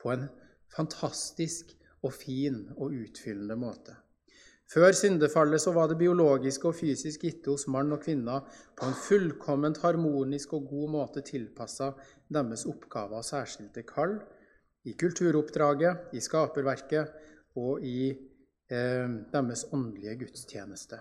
på 0.00 0.14
en 0.14 0.26
fantastisk 0.72 1.74
og 2.00 2.14
fin 2.16 2.62
og 2.78 2.94
utfyllende 2.96 3.58
måte. 3.60 3.98
Før 4.68 4.92
syndefallet 4.92 5.62
så 5.62 5.72
var 5.72 5.88
det 5.88 5.96
biologiske 5.96 6.68
og 6.68 6.76
fysisk 6.76 7.22
gitte 7.24 7.48
hos 7.54 7.64
mann 7.72 7.94
og 7.94 8.02
kvinne 8.02 8.34
på 8.76 8.84
en 8.84 8.96
fullkomment 9.00 9.78
harmonisk 9.80 10.52
og 10.58 10.66
god 10.68 10.90
måte 10.92 11.22
tilpassa 11.24 11.94
deres 12.28 12.66
oppgaver 12.68 13.22
og 13.22 13.24
særskilte 13.24 13.86
kall 13.88 14.18
i 14.84 14.92
kulturoppdraget, 15.00 16.12
i 16.12 16.20
skaperverket 16.20 17.14
og 17.56 17.80
i 17.80 18.10
eh, 18.12 19.08
deres 19.32 19.64
åndelige 19.72 20.18
gudstjeneste. 20.26 21.00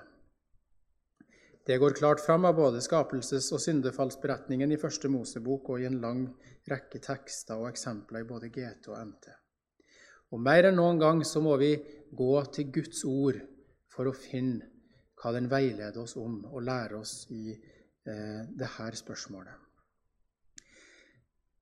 Det 1.67 1.75
går 1.77 1.97
klart 1.99 2.23
fram 2.23 2.47
av 2.47 2.55
både 2.55 2.79
skapelses- 2.79 3.51
og 3.51 3.59
syndefallsberetningen 3.59 4.71
i 4.71 4.79
Første 4.79 5.11
Mosebok 5.11 5.73
og 5.73 5.83
i 5.83 5.89
en 5.89 5.99
lang 5.99 6.23
rekke 6.71 7.03
tekster 7.03 7.59
og 7.59 7.67
eksempler 7.73 8.23
i 8.23 8.29
både 8.31 8.47
GT 8.47 8.87
og 8.93 9.03
NT. 9.11 9.27
Og 10.31 10.39
Mer 10.39 10.69
enn 10.69 10.79
noen 10.79 11.03
gang 11.03 11.19
så 11.27 11.43
må 11.43 11.59
vi 11.59 11.73
gå 12.15 12.31
til 12.55 12.71
Guds 12.71 13.03
ord 13.03 13.43
for 13.97 14.09
å 14.09 14.15
finne 14.15 14.69
hva 15.17 15.33
den 15.33 15.49
veileder 15.49 15.97
oss 16.03 16.13
om, 16.21 16.43
og 16.45 16.61
lære 16.61 16.99
oss 16.99 17.23
i 17.33 17.49
eh, 17.49 18.43
dette 18.53 18.91
spørsmålet. 19.01 19.63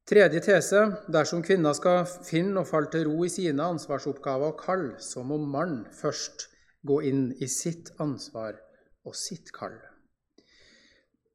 Tredje 0.06 0.42
tese 0.46 0.82
dersom 1.10 1.42
kvinna 1.42 1.72
skal 1.74 2.04
finne 2.06 2.62
og 2.62 2.68
falle 2.70 2.92
til 2.94 3.08
ro 3.08 3.24
i 3.26 3.32
sine 3.32 3.66
ansvarsoppgaver 3.74 4.52
og 4.52 4.60
kall, 4.60 4.86
så 5.02 5.24
må 5.26 5.40
mannen 5.42 5.88
først 5.96 6.46
gå 6.86 7.00
inn 7.10 7.24
i 7.42 7.48
sitt 7.50 7.90
ansvar 8.04 8.60
og 9.08 9.18
sitt 9.18 9.50
kall. 9.56 9.80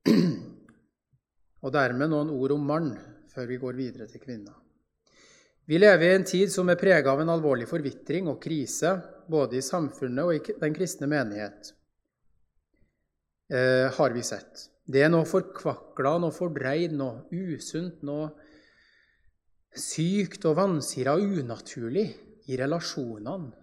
Og 1.60 1.74
dermed 1.74 2.08
noen 2.08 2.30
ord 2.32 2.54
om 2.54 2.62
mann 2.64 2.94
før 3.28 3.50
vi 3.50 3.58
går 3.60 3.76
videre 3.76 4.06
til 4.08 4.22
kvinna. 4.22 4.54
Vi 5.70 5.78
lever 5.78 6.08
i 6.08 6.14
en 6.18 6.26
tid 6.26 6.50
som 6.50 6.66
er 6.72 6.78
prega 6.80 7.12
av 7.12 7.20
en 7.22 7.30
alvorlig 7.30 7.68
forvitring 7.70 8.26
og 8.26 8.40
krise, 8.42 8.96
både 9.30 9.60
i 9.60 9.62
samfunnet 9.62 10.26
og 10.26 10.34
i 10.34 10.56
den 10.58 10.74
kristne 10.74 11.06
menighet, 11.06 11.70
eh, 13.54 13.86
har 13.94 14.10
vi 14.16 14.24
sett. 14.26 14.66
Det 14.82 15.04
er 15.04 15.12
noe 15.12 15.28
forkvakla, 15.30 16.16
noe 16.18 16.34
fordreid, 16.34 16.96
noe 16.98 17.22
usunt, 17.30 18.02
noe 18.02 18.32
sykt 19.70 20.48
og 20.50 20.58
vansira 20.58 21.14
og 21.14 21.38
unaturlig 21.38 22.08
i 22.50 22.58
relasjonene 22.58 23.54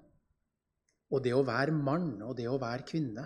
og 1.11 1.23
det 1.23 1.33
å 1.35 1.43
være 1.47 1.75
mann 1.75 2.21
og 2.23 2.35
det 2.39 2.47
å 2.47 2.59
være 2.59 2.85
kvinne. 2.87 3.25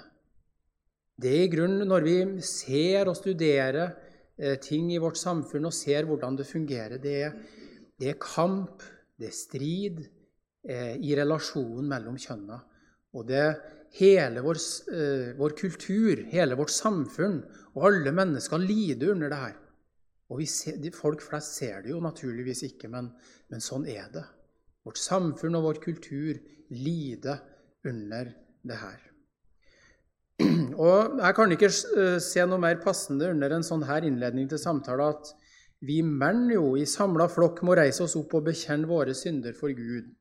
Det 1.21 1.29
er 1.29 1.45
i 1.45 1.51
grunnen 1.53 1.89
når 1.89 2.05
vi 2.05 2.15
ser 2.45 3.09
og 3.09 3.17
studerer 3.17 3.93
eh, 4.37 4.57
ting 4.61 4.89
i 4.93 5.01
vårt 5.01 5.19
samfunn 5.21 5.69
og 5.69 5.75
ser 5.75 6.07
hvordan 6.09 6.37
det 6.39 6.49
fungerer. 6.49 6.97
Det 7.01 7.15
er, 7.27 7.35
det 8.01 8.09
er 8.09 8.21
kamp, 8.21 8.81
det 9.21 9.29
er 9.29 9.35
strid 9.37 9.99
eh, 10.65 10.95
i 10.97 11.13
relasjonen 11.17 11.85
mellom 11.91 12.17
kjønna. 12.17 12.57
Og 13.13 13.27
det 13.29 13.37
er 13.37 13.59
hele 13.99 14.41
vår, 14.41 14.59
eh, 14.95 15.33
vår 15.37 15.53
kultur, 15.59 16.23
hele 16.31 16.57
vårt 16.57 16.73
samfunn 16.73 17.43
og 17.75 17.85
alle 17.91 18.13
mennesker 18.15 18.63
lider 18.63 19.13
under 19.13 19.29
det 19.29 19.41
her. 19.43 19.59
Og 20.31 20.41
ser, 20.47 20.79
Folk 20.95 21.21
flest 21.21 21.57
ser 21.59 21.83
det 21.83 21.91
jo 21.91 21.99
naturligvis 22.01 22.63
ikke, 22.69 22.89
men, 22.89 23.11
men, 23.51 23.61
sånn 23.61 23.85
er 23.85 24.07
det. 24.13 24.23
Vårt 24.87 24.97
samfunn 24.97 25.59
og 25.59 25.67
vår 25.67 25.81
kultur 25.83 26.39
lider 26.71 27.43
under 27.85 28.31
det 28.63 28.77
her. 28.79 29.01
Og 30.81 31.19
Jeg 31.19 31.35
kan 31.37 31.51
ikke 31.53 31.69
eh, 31.69 32.17
se 32.23 32.45
noe 32.47 32.57
mer 32.63 32.79
passende 32.81 33.29
under 33.29 33.53
en 33.53 33.65
sånn 33.65 33.83
her 33.85 34.07
innledning 34.07 34.47
til 34.49 34.61
samtale 34.61 35.11
at 35.13 35.33
vi 35.81 36.01
menn 36.05 36.49
jo 36.53 36.75
i 36.77 36.85
samla 36.85 37.27
flokk 37.31 37.63
må 37.65 37.75
reise 37.77 38.03
oss 38.05 38.15
opp 38.19 38.35
og 38.37 38.45
bekjenne 38.49 38.89
våre 38.89 39.15
synder 39.17 39.55
for 39.57 39.73
Gud, 39.73 40.11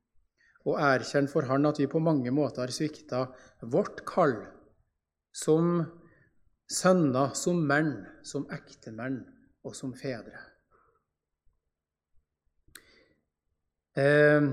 og 0.69 0.81
erkjenne 0.81 1.29
for 1.33 1.49
Han 1.49 1.69
at 1.69 1.81
vi 1.81 1.89
på 1.91 2.01
mange 2.01 2.33
måter 2.33 2.65
har 2.65 2.73
svikta 2.73 3.27
vårt 3.61 4.05
kall 4.09 4.37
som 5.37 5.85
sønner, 6.71 7.35
som 7.35 7.61
menn, 7.67 7.95
som 8.23 8.47
ektemenn 8.53 9.21
og 9.65 9.77
som 9.77 9.93
fedre. 9.97 10.41
Eh, 13.99 14.51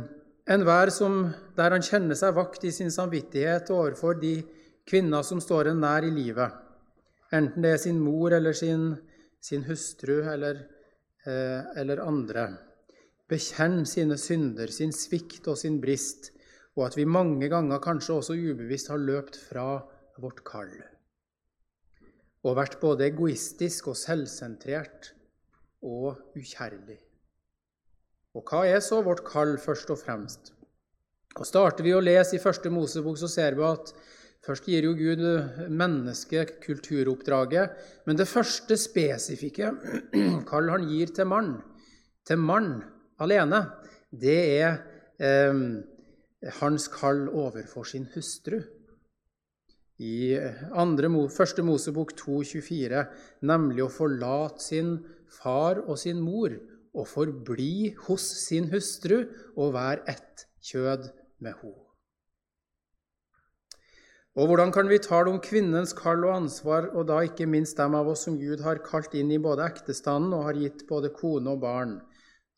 Enhver 0.47 0.89
der 1.57 1.73
han 1.75 1.83
kjenner 1.83 2.15
seg 2.15 2.35
vakt 2.35 2.63
i 2.63 2.71
sin 2.71 2.91
samvittighet 2.91 3.67
overfor 3.69 4.15
de 4.15 4.39
kvinner 4.87 5.21
som 5.27 5.41
står 5.43 5.67
en 5.67 5.81
nær 5.83 6.07
i 6.07 6.11
livet, 6.11 6.53
enten 7.35 7.61
det 7.61 7.73
er 7.73 7.81
sin 7.81 7.99
mor 7.99 8.31
eller 8.31 8.55
sin, 8.55 8.95
sin 9.43 9.65
hustru 9.67 10.21
eller, 10.23 10.63
eller 11.27 12.03
andre. 12.03 12.47
Bekjenn 13.27 13.81
sine 13.89 14.15
synder, 14.21 14.71
sin 14.71 14.93
svikt 14.95 15.49
og 15.51 15.59
sin 15.59 15.81
brist, 15.83 16.31
og 16.77 16.85
at 16.87 16.95
vi 16.95 17.07
mange 17.09 17.49
ganger 17.51 17.83
kanskje 17.83 18.21
også 18.21 18.37
ubevisst 18.37 18.93
har 18.93 19.01
løpt 19.01 19.39
fra 19.49 19.73
vårt 20.21 20.45
kall 20.47 20.71
og 22.47 22.55
vært 22.57 22.79
både 22.81 23.07
egoistisk 23.09 23.89
og 23.91 23.97
selvsentrert 23.99 25.11
og 25.85 26.37
ukjærlig. 26.37 26.99
Og 28.37 28.45
hva 28.47 28.63
er 28.69 28.79
så 28.85 29.01
vårt 29.03 29.23
kall, 29.27 29.55
først 29.59 29.91
og 29.93 29.99
fremst? 29.99 30.53
Og 31.37 31.45
Starter 31.45 31.85
vi 31.85 31.95
å 31.95 32.03
lese 32.03 32.37
i 32.37 32.41
Første 32.41 32.69
Mosebok, 32.73 33.17
så 33.19 33.29
ser 33.29 33.57
vi 33.57 33.65
at 33.65 33.91
først 34.47 34.67
gir 34.69 34.87
jo 34.87 34.93
Gud 34.95 35.23
mennesket 35.67 36.57
kulturoppdraget, 36.63 37.75
men 38.07 38.19
det 38.19 38.29
første 38.29 38.77
spesifikke 38.79 39.73
kall 40.49 40.71
han 40.71 40.87
gir 40.87 41.11
til 41.15 41.27
mann, 41.27 41.57
til 42.27 42.39
mann 42.39 42.79
alene, 43.19 43.65
det 44.11 44.39
er 44.61 44.79
eh, 45.19 45.61
hans 46.61 46.87
kall 46.93 47.27
overfor 47.27 47.87
sin 47.87 48.07
hustru 48.15 48.61
i 49.97 50.37
andre, 50.77 51.09
første 51.33 51.63
Mosebok 51.65 52.13
2,24, 52.19 53.03
nemlig 53.49 53.83
å 53.83 53.89
forlate 53.91 54.61
sin 54.61 54.93
far 55.39 55.81
og 55.87 55.97
sin 55.97 56.21
mor 56.21 56.53
og 56.97 57.09
forbli 57.09 57.95
hos 58.05 58.29
sin 58.45 58.69
hustru 58.73 59.23
og 59.55 59.73
være 59.73 60.05
ett 60.13 60.47
kjød 60.69 61.11
med 61.41 61.57
henne. 61.63 61.86
Og 64.37 64.45
hvordan 64.45 64.69
kan 64.69 64.85
vi 64.85 64.99
tale 65.01 65.31
om 65.33 65.39
kvinnens 65.41 65.95
kall 65.97 66.21
og 66.27 66.35
ansvar, 66.35 66.91
og 66.93 67.07
da 67.09 67.23
ikke 67.25 67.47
minst 67.49 67.79
dem 67.79 67.95
av 67.97 68.09
oss 68.11 68.27
som 68.27 68.35
Gud 68.37 68.61
har 68.61 68.83
kalt 68.85 69.15
inn 69.17 69.31
i 69.33 69.41
både 69.41 69.65
ektestanden 69.65 70.35
og 70.37 70.45
har 70.45 70.59
gitt 70.61 70.83
både 70.89 71.09
kone 71.15 71.55
og 71.55 71.63
barn, 71.63 71.95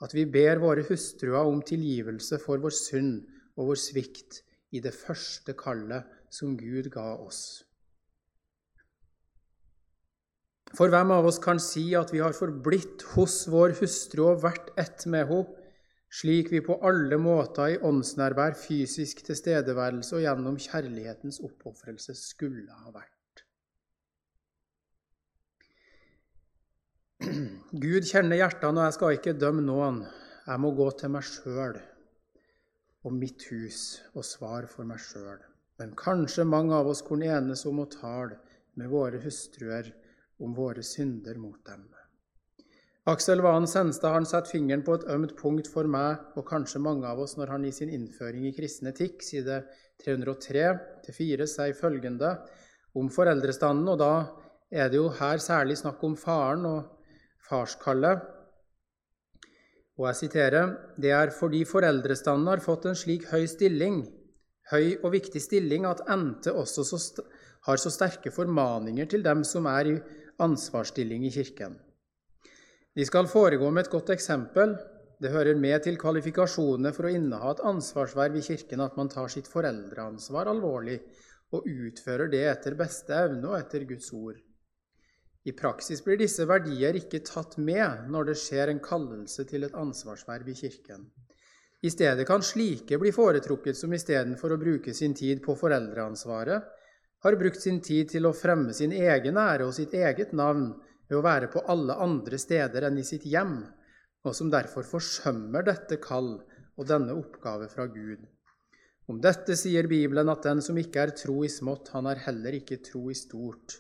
at 0.04 0.12
vi 0.16 0.26
ber 0.28 0.60
våre 0.60 0.84
hustruer 0.90 1.48
om 1.48 1.62
tilgivelse 1.64 2.42
for 2.44 2.60
vår 2.60 2.76
synd 2.76 3.22
og 3.56 3.72
vår 3.72 3.80
svikt 3.80 4.42
i 4.76 4.84
det 4.84 4.92
første 4.96 5.56
kallet 5.60 6.08
som 6.36 6.58
Gud 6.60 6.92
ga 6.92 7.14
oss. 7.16 7.64
For 10.76 10.92
hvem 10.92 11.16
av 11.16 11.26
oss 11.26 11.40
kan 11.42 11.64
si 11.64 11.94
at 11.98 12.12
vi 12.14 12.20
har 12.22 12.36
forblitt 12.36 13.08
hos 13.16 13.46
vår 13.50 13.80
hustru 13.80 14.28
og 14.34 14.44
vært 14.44 14.70
ett 14.78 15.08
med 15.08 15.32
henne, 15.32 15.56
slik 16.10 16.52
vi 16.52 16.62
på 16.66 16.80
alle 16.86 17.18
måter 17.22 17.76
i 17.76 17.80
åndsnærvær, 17.86 18.58
fysisk 18.58 19.22
tilstedeværelse 19.28 20.18
og 20.18 20.26
gjennom 20.26 20.58
kjærlighetens 20.62 21.40
oppofrelse 21.46 22.16
skulle 22.18 22.74
ha 22.74 22.94
vært? 22.96 23.44
Gud 27.84 28.08
kjenner 28.08 28.40
hjertene, 28.40 28.80
og 28.80 28.88
jeg 28.88 28.96
skal 28.96 29.16
ikke 29.18 29.38
dømme 29.38 29.62
noen. 29.66 30.02
Jeg 30.48 30.62
må 30.64 30.72
gå 30.74 30.88
til 30.98 31.14
meg 31.14 31.28
sjøl 31.28 31.78
og 33.06 33.16
mitt 33.16 33.46
hus 33.52 34.00
og 34.16 34.26
svare 34.28 34.68
for 34.72 34.88
meg 34.88 35.00
sjøl. 35.04 35.40
Men 35.80 35.94
kanskje 36.00 36.48
mange 36.48 36.76
av 36.76 36.90
oss 36.92 37.04
kunne 37.06 37.30
enes 37.32 37.64
om 37.70 37.84
å 37.84 37.90
tale 37.92 38.40
med 38.80 38.90
våre 38.92 39.22
hustruer 39.24 39.94
om 40.44 40.56
våre 40.56 40.84
synder 40.84 41.38
mot 41.40 41.60
dem. 41.68 41.86
Aksel 43.08 43.40
Vanen 43.42 43.68
Senstad 43.68 44.12
har 44.12 44.26
satt 44.28 44.50
fingeren 44.52 44.84
på 44.84 44.98
et 44.98 45.06
ømt 45.08 45.32
punkt 45.40 45.70
for 45.72 45.88
meg 45.88 46.36
og 46.36 46.44
kanskje 46.50 46.82
mange 46.84 47.08
av 47.08 47.22
oss 47.24 47.38
når 47.40 47.54
han 47.56 47.66
i 47.66 47.72
sin 47.72 47.90
innføring 47.96 48.44
i 48.50 48.52
kristen 48.54 48.92
etikk, 48.92 49.24
side 49.24 49.62
303-4, 50.04 51.48
sier 51.48 51.78
følgende 51.80 52.34
om 53.00 53.08
foreldrestanden. 53.10 53.88
Og 53.88 53.98
da 54.04 54.12
er 54.70 54.92
det 54.92 55.00
jo 55.00 55.08
her 55.16 55.40
særlig 55.40 55.80
snakk 55.80 56.04
om 56.04 56.20
faren 56.20 56.68
og 56.68 57.16
farskallet. 57.48 58.22
Og 60.00 60.08
jeg 60.12 60.22
siterer.: 60.26 60.76
Det 61.00 61.12
er 61.12 61.32
fordi 61.32 61.64
foreldrestanden 61.66 62.48
har 62.52 62.64
fått 62.64 62.86
en 62.86 62.96
slik 63.00 63.32
høy 63.32 63.48
stilling, 63.48 64.04
høy 64.72 65.00
og 65.04 65.12
viktig 65.16 65.42
stilling, 65.42 65.86
at 65.86 66.04
NT 66.08 66.52
også 66.52 66.84
så 66.84 67.24
har 67.68 67.78
så 67.78 67.90
sterke 67.90 68.32
formaninger 68.32 69.06
til 69.06 69.24
dem 69.24 69.44
som 69.44 69.66
er 69.66 69.88
i 69.88 70.00
ansvarsstilling 70.40 71.26
i 71.26 71.32
Kirken. 71.32 71.80
De 72.98 73.06
skal 73.06 73.30
foregå 73.30 73.70
med 73.70 73.86
et 73.86 73.92
godt 73.94 74.10
eksempel. 74.16 74.76
Det 75.20 75.32
hører 75.34 75.58
med 75.60 75.84
til 75.84 75.98
kvalifikasjonene 76.00 76.94
for 76.96 77.08
å 77.08 77.14
inneha 77.14 77.54
et 77.54 77.64
ansvarsverv 77.70 78.38
i 78.40 78.44
Kirken 78.46 78.82
at 78.86 78.96
man 78.98 79.12
tar 79.12 79.28
sitt 79.32 79.50
foreldreansvar 79.52 80.50
alvorlig 80.50 81.00
og 81.56 81.66
utfører 81.68 82.32
det 82.32 82.46
etter 82.50 82.78
beste 82.80 83.16
evne 83.16 83.52
og 83.52 83.58
etter 83.60 83.86
Guds 83.90 84.10
ord. 84.16 84.38
I 85.48 85.54
praksis 85.56 86.02
blir 86.06 86.20
disse 86.20 86.46
verdier 86.48 86.98
ikke 87.00 87.22
tatt 87.26 87.58
med 87.58 88.10
når 88.12 88.32
det 88.32 88.38
skjer 88.42 88.72
en 88.72 88.82
kallelse 88.84 89.46
til 89.50 89.66
et 89.68 89.76
ansvarsverv 89.78 90.50
i 90.52 90.58
Kirken. 90.58 91.08
I 91.82 91.90
stedet 91.94 92.26
kan 92.28 92.44
slike 92.44 93.00
bli 93.00 93.12
foretrukket 93.16 93.78
som 93.80 93.94
istedenfor 93.96 94.54
å 94.54 94.60
bruke 94.60 94.94
sin 94.94 95.16
tid 95.16 95.40
på 95.46 95.56
foreldreansvaret, 95.56 96.66
har 97.24 97.38
brukt 97.40 97.62
sin 97.62 97.80
tid 97.84 98.12
til 98.12 98.28
å 98.28 98.36
fremme 98.36 98.74
sin 98.76 98.92
egen 98.96 99.40
ære 99.40 99.68
og 99.68 99.76
sitt 99.76 99.96
eget 99.96 100.32
navn 100.36 100.74
ved 101.10 101.18
å 101.20 101.26
være 101.26 101.50
på 101.52 101.64
alle 101.74 101.98
andre 102.00 102.38
steder 102.40 102.86
enn 102.88 103.00
i 103.02 103.06
sitt 103.08 103.26
hjem, 103.26 103.64
og 104.26 104.36
som 104.36 104.52
derfor 104.54 104.86
forsømmer 104.86 105.66
dette 105.66 105.98
kall 106.04 106.36
og 106.80 106.88
denne 106.88 107.16
oppgave 107.18 107.70
fra 107.72 107.88
Gud. 107.92 108.22
Om 109.10 109.18
dette 109.24 109.56
sier 109.58 109.88
Bibelen 109.90 110.30
at 110.30 110.46
den 110.46 110.62
som 110.62 110.78
ikke 110.78 111.02
er 111.02 111.16
tro 111.18 111.42
i 111.46 111.50
smått, 111.50 111.90
han 111.96 112.06
er 112.12 112.22
heller 112.28 112.60
ikke 112.60 112.78
tro 112.86 113.08
i 113.10 113.18
stort. 113.18 113.80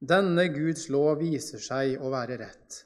Denne 0.00 0.46
Guds 0.52 0.88
lov 0.92 1.20
viser 1.20 1.60
seg 1.60 2.00
å 2.00 2.10
være 2.12 2.38
rett. 2.40 2.80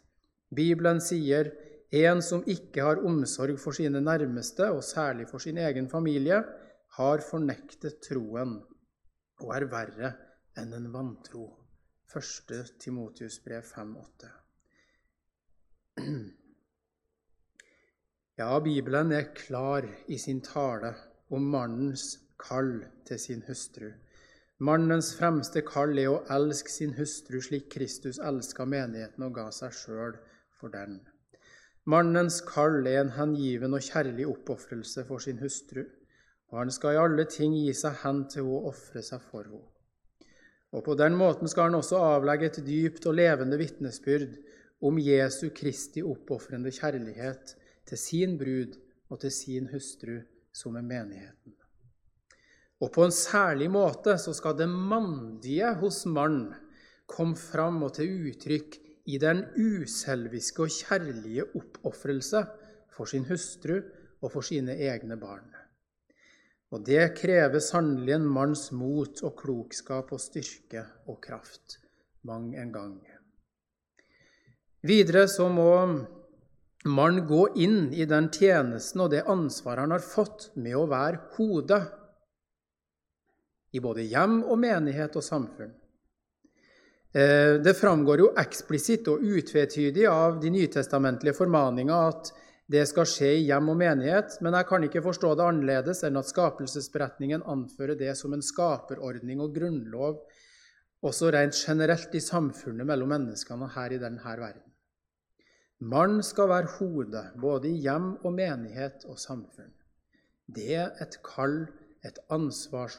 Bibelen 0.50 0.98
sier 1.04 1.52
en 1.94 2.20
som 2.24 2.42
ikke 2.50 2.82
har 2.84 3.04
omsorg 3.06 3.60
for 3.62 3.76
sine 3.76 4.02
nærmeste, 4.02 4.68
og 4.74 4.82
særlig 4.84 5.28
for 5.30 5.42
sin 5.42 5.60
egen 5.62 5.88
familie, 5.88 6.42
har 6.98 7.22
fornektet 7.22 8.00
troen 8.08 8.58
og 9.38 9.54
er 9.54 9.68
verre 9.70 10.12
enn 10.58 10.74
en 10.74 10.90
vantro. 10.92 11.46
1. 12.14 12.78
Timotius 12.78 13.44
brev 13.44 13.62
5,8. 13.62 14.28
Ja, 18.38 18.60
Bibelen 18.60 19.12
er 19.12 19.34
klar 19.34 19.84
i 20.06 20.18
sin 20.18 20.40
tale 20.40 20.94
om 21.28 21.50
mannens 21.52 22.18
kall 22.38 22.84
til 23.04 23.18
sin 23.18 23.42
hustru. 23.48 23.90
Mannens 24.58 25.10
fremste 25.18 25.62
kall 25.66 25.98
er 25.98 26.08
å 26.12 26.24
elske 26.36 26.70
sin 26.70 26.94
hustru 26.96 27.42
slik 27.44 27.68
Kristus 27.74 28.18
elska 28.30 28.64
menigheten 28.64 29.26
og 29.26 29.34
ga 29.40 29.50
seg 29.52 29.74
sjøl 29.74 30.16
for 30.60 30.72
den. 30.72 31.00
Mannens 31.84 32.40
kall 32.46 32.86
er 32.86 33.02
en 33.02 33.16
hengiven 33.18 33.74
og 33.74 33.84
kjærlig 33.84 34.26
oppofrelse 34.32 35.04
for 35.10 35.18
sin 35.26 35.42
hustru 35.44 35.84
og 36.48 36.58
han 36.62 36.70
skal 36.72 36.96
i 36.96 37.02
alle 37.02 37.24
ting 37.28 37.52
gi 37.56 37.74
seg 37.76 38.00
hen 38.02 38.22
til 38.32 38.48
å 38.48 38.62
ofre 38.70 39.02
seg 39.04 39.20
for 39.30 39.44
henne. 39.44 39.66
Og 40.76 40.84
på 40.84 40.96
den 41.00 41.16
måten 41.16 41.48
skal 41.48 41.70
han 41.70 41.78
også 41.78 42.00
avlegge 42.14 42.50
et 42.50 42.60
dypt 42.66 43.06
og 43.08 43.16
levende 43.16 43.56
vitnesbyrd 43.60 44.36
om 44.84 44.98
Jesu 45.00 45.48
Kristi 45.56 46.04
oppofrende 46.04 46.72
kjærlighet 46.74 47.54
til 47.88 48.00
sin 48.00 48.36
brud 48.40 48.76
og 49.08 49.22
til 49.22 49.32
sin 49.32 49.70
hustru, 49.72 50.20
som 50.52 50.76
er 50.76 50.84
menigheten. 50.84 51.54
Og 52.78 52.92
på 52.94 53.06
en 53.06 53.14
særlig 53.14 53.70
måte 53.74 54.14
så 54.20 54.34
skal 54.36 54.58
det 54.58 54.68
mandige 54.68 55.72
hos 55.80 56.04
mann 56.06 56.52
komme 57.08 57.38
fram 57.38 57.82
og 57.86 57.96
til 57.96 58.28
uttrykk 58.28 58.76
i 59.08 59.18
den 59.18 59.46
uselviske 59.56 60.66
og 60.66 60.74
kjærlige 60.74 61.48
oppofrelse 61.56 62.44
for 62.92 63.08
sin 63.08 63.24
hustru 63.26 63.80
og 64.20 64.30
for 64.30 64.44
sine 64.44 64.76
egne 64.76 65.16
barn. 65.18 65.48
Og 66.68 66.84
det 66.84 67.14
krever 67.16 67.62
sannelig 67.64 68.18
en 68.18 68.28
manns 68.28 68.68
mot 68.76 69.22
og 69.24 69.36
klokskap 69.40 70.12
og 70.12 70.20
styrke 70.20 70.84
og 71.08 71.20
kraft 71.24 71.78
mang 72.28 72.50
en 72.58 72.72
gang. 72.74 72.96
Videre 74.84 75.24
så 75.28 75.48
må 75.50 75.72
man 76.88 77.22
gå 77.26 77.40
inn 77.58 77.88
i 77.92 78.04
den 78.08 78.28
tjenesten 78.30 79.02
og 79.02 79.10
det 79.14 79.24
ansvaret 79.26 79.86
han 79.86 79.96
har 79.96 80.04
fått 80.04 80.50
med 80.60 80.76
å 80.78 80.86
være 80.90 81.22
hodet 81.36 81.82
i 83.74 83.80
både 83.84 84.04
hjem 84.08 84.42
og 84.44 84.60
menighet 84.60 85.16
og 85.18 85.24
samfunn. 85.24 85.72
Eh, 87.12 87.56
det 87.64 87.74
framgår 87.76 88.22
jo 88.22 88.28
eksplisitt 88.38 89.08
og 89.10 89.24
utvetydig 89.24 90.06
av 90.08 90.38
de 90.40 90.52
nytestamentlige 90.52 91.36
formaninger 91.36 92.12
at 92.12 92.32
det 92.68 92.84
skal 92.90 93.06
skje 93.08 93.28
i 93.38 93.44
hjem 93.48 93.70
og 93.72 93.78
menighet, 93.80 94.34
men 94.44 94.52
jeg 94.52 94.68
kan 94.68 94.82
ikke 94.84 95.04
forstå 95.04 95.32
det 95.38 95.44
annerledes 95.48 96.02
enn 96.04 96.20
at 96.20 96.28
skapelsesberetningen 96.28 97.46
anfører 97.48 97.96
det 97.96 98.12
som 98.18 98.34
en 98.36 98.44
skaperordning 98.44 99.40
og 99.40 99.54
grunnlov 99.56 100.18
også 101.08 101.30
rent 101.32 101.56
generelt 101.56 102.14
i 102.14 102.20
samfunnet 102.20 102.86
mellom 102.86 103.08
menneskene 103.14 103.70
her 103.72 103.94
i 103.94 104.00
denne 104.02 104.34
verden. 104.40 104.64
Mann 105.80 106.22
skal 106.26 106.50
være 106.50 106.72
hodet 106.76 107.24
både 107.40 107.70
i 107.70 107.80
hjem 107.84 108.16
og 108.26 108.34
menighet 108.34 109.04
og 109.08 109.18
samfunn. 109.22 109.70
Det 110.48 110.74
er 110.74 110.90
et 111.00 111.20
kall, 111.24 111.68
et 112.04 112.18
ansvars, 112.34 112.98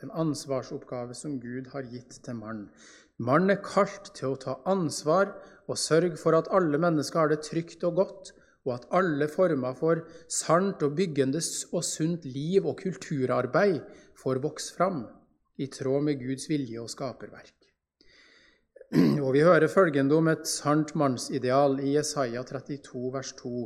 en 0.00 0.12
ansvarsoppgave 0.14 1.16
som 1.18 1.40
Gud 1.42 1.72
har 1.72 1.90
gitt 1.90 2.22
til 2.24 2.38
mann. 2.38 2.68
Mann 3.18 3.50
er 3.50 3.60
kalt 3.64 4.12
til 4.14 4.32
å 4.32 4.40
ta 4.40 4.56
ansvar 4.64 5.34
og 5.66 5.80
sørge 5.80 6.16
for 6.20 6.38
at 6.38 6.48
alle 6.54 6.78
mennesker 6.78 7.20
har 7.24 7.32
det 7.32 7.42
trygt 7.44 7.84
og 7.84 7.98
godt, 8.00 8.32
og 8.64 8.72
at 8.78 8.86
alle 8.96 9.28
former 9.28 9.76
for 9.76 10.00
sant 10.32 10.82
og 10.86 10.96
byggende 10.96 11.42
og 11.72 11.84
sunt 11.84 12.24
liv 12.24 12.64
og 12.64 12.78
kulturarbeid 12.80 13.82
får 14.20 14.40
vokse 14.44 14.72
fram 14.76 15.04
i 15.60 15.68
tråd 15.70 16.06
med 16.08 16.18
Guds 16.22 16.48
vilje 16.50 16.80
og 16.80 16.90
skaperverk. 16.90 17.54
Og 19.24 19.32
Vi 19.34 19.40
hører 19.42 19.66
følgende 19.70 20.14
om 20.14 20.28
et 20.30 20.44
sant 20.46 20.92
mannsideal 20.94 21.80
i 21.82 21.94
Jesaja 21.96 22.42
32, 22.46 23.10
vers 23.14 23.32
2. 23.40 23.62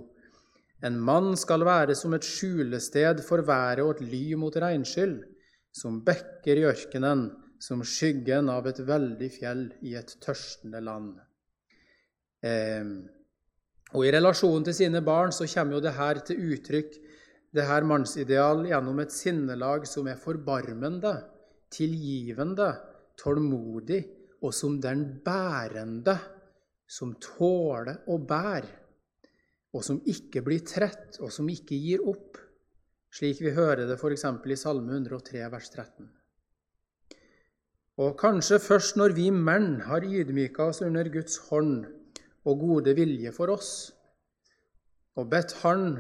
En 0.89 0.97
mann 1.01 1.35
skal 1.37 1.65
være 1.67 1.97
som 1.99 2.15
et 2.15 2.25
skjulested 2.25 3.21
for 3.27 3.43
været 3.45 3.83
og 3.83 3.97
et 3.97 4.05
ly 4.09 4.39
mot 4.41 4.57
regnskyll, 4.57 5.19
som 5.75 6.01
bekker 6.07 6.61
i 6.61 6.65
ørkenen, 6.71 7.27
som 7.61 7.83
skyggen 7.83 8.49
av 8.49 8.69
et 8.71 8.79
veldig 8.87 9.31
fjell 9.35 9.65
i 9.83 9.97
et 9.99 10.15
tørstende 10.23 10.81
land. 10.87 11.17
Eh, 12.47 12.87
og 13.95 14.05
I 14.05 14.13
relasjonen 14.13 14.67
til 14.67 14.77
sine 14.77 15.01
barn 15.05 15.33
så 15.33 15.49
kommer 15.49 15.79
jo 15.79 15.85
det 15.85 15.95
her 15.97 16.21
til 16.27 16.43
uttrykk, 16.53 16.99
det 17.57 17.65
her 17.65 17.87
mannsideal, 17.89 18.67
gjennom 18.69 18.99
et 19.01 19.15
sinnelag 19.15 19.87
som 19.89 20.09
er 20.11 20.21
forbarmende, 20.21 21.15
tilgivende, 21.73 22.69
tålmodig, 23.19 24.03
og 24.45 24.53
som 24.55 24.77
den 24.81 25.07
bærende, 25.25 26.15
som 26.89 27.15
tåler 27.21 28.05
å 28.09 28.19
bære, 28.21 28.75
og 29.75 29.85
som 29.85 29.99
ikke 30.09 30.45
blir 30.45 30.63
trett, 30.69 31.19
og 31.21 31.33
som 31.33 31.49
ikke 31.53 31.77
gir 31.77 32.05
opp, 32.09 32.39
slik 33.13 33.41
vi 33.41 33.57
hører 33.57 33.87
det 33.89 33.97
f.eks. 33.99 34.25
i 34.25 34.61
Salme 34.61 35.01
103, 35.01 35.43
vers 35.53 35.73
13. 35.73 36.09
Og 37.99 38.13
kanskje 38.21 38.61
først 38.63 38.99
når 39.01 39.17
vi 39.17 39.31
menn 39.35 39.81
har 39.89 40.05
ydmyka 40.07 40.69
oss 40.71 40.85
under 40.87 41.09
Guds 41.11 41.41
hånd, 41.49 41.89
og 42.49 42.63
gode 42.63 42.95
vilje 42.97 43.33
for 43.37 43.53
oss. 43.53 43.73
Og 45.19 45.29
bedt 45.29 45.57
Han, 45.63 45.99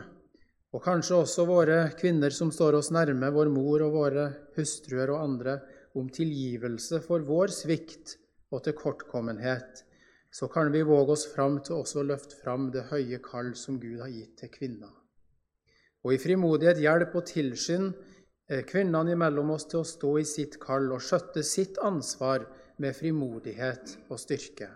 og 0.73 0.85
kanskje 0.85 1.23
også 1.23 1.47
våre 1.49 1.79
kvinner 1.99 2.33
som 2.35 2.53
står 2.55 2.79
oss 2.79 2.93
nærme, 2.95 3.31
vår 3.35 3.51
mor 3.53 3.85
og 3.87 3.97
våre 3.97 4.29
hustruer 4.57 5.11
og 5.15 5.25
andre, 5.25 5.59
om 5.97 6.09
tilgivelse 6.13 7.01
for 7.05 7.25
vår 7.27 7.53
svikt 7.55 8.17
og 8.53 8.63
tilkortkommenhet, 8.67 9.85
så 10.31 10.49
kan 10.53 10.71
vi 10.73 10.85
våge 10.87 11.17
oss 11.17 11.27
fram 11.33 11.59
til 11.65 11.81
også 11.81 12.03
å 12.03 12.09
løfte 12.11 12.37
fram 12.43 12.69
det 12.73 12.87
høye 12.93 13.19
kall 13.25 13.55
som 13.57 13.81
Gud 13.81 14.01
har 14.03 14.13
gitt 14.13 14.37
til 14.43 14.53
kvinner. 14.53 14.93
Og 16.05 16.15
i 16.15 16.21
frimodighet 16.23 16.81
hjelp 16.85 17.17
og 17.19 17.27
tilskynd 17.27 17.89
eh, 18.51 18.63
kvinnene 18.69 19.17
imellom 19.17 19.55
oss 19.57 19.67
til 19.71 19.83
å 19.83 19.89
stå 19.89 20.13
i 20.21 20.27
sitt 20.29 20.61
kall 20.63 20.93
og 20.95 21.03
skjøtte 21.05 21.43
sitt 21.43 21.81
ansvar 21.83 22.47
med 22.79 22.95
frimodighet 22.95 23.97
og 24.09 24.21
styrke. 24.21 24.71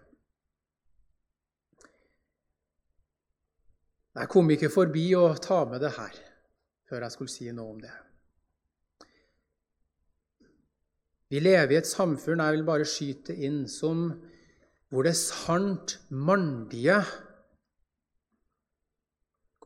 Jeg 4.12 4.28
kom 4.28 4.50
ikke 4.52 4.68
forbi 4.72 5.06
å 5.16 5.30
ta 5.40 5.62
med 5.68 5.80
det 5.80 5.94
her 5.96 6.16
før 6.88 7.06
jeg 7.06 7.14
skulle 7.14 7.32
si 7.32 7.46
noe 7.48 7.72
om 7.72 7.78
det. 7.80 7.92
Vi 11.32 11.40
lever 11.40 11.72
i 11.72 11.78
et 11.78 11.88
samfunn 11.88 12.42
jeg 12.44 12.58
vil 12.58 12.66
bare 12.66 12.88
skyte 12.88 13.32
inn, 13.32 13.62
som, 13.64 14.10
hvor 14.92 15.08
det 15.08 15.16
sant 15.16 15.98
mandige 16.12 17.00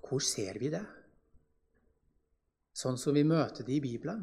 Hvor 0.07 0.23
ser 0.23 0.61
vi 0.63 0.69
det? 0.71 0.85
Sånn 2.71 2.95
som 2.95 3.17
vi 3.17 3.25
møter 3.27 3.67
det 3.67 3.73
i 3.75 3.83
Bibelen. 3.83 4.21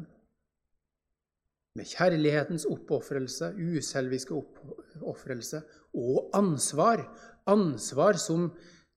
Med 1.76 1.90
kjærlighetens 1.90 2.64
oppofrelse, 2.70 3.50
uselviske 3.52 4.32
oppofrelse 4.32 5.60
og 6.00 6.32
ansvar. 6.38 7.04
Ansvar 7.52 8.16
som 8.16 8.46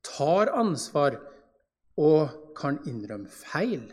tar 0.08 0.52
ansvar 0.56 1.20
og 1.98 2.54
kan 2.58 2.80
innrømme 2.90 3.30
feil 3.32 3.86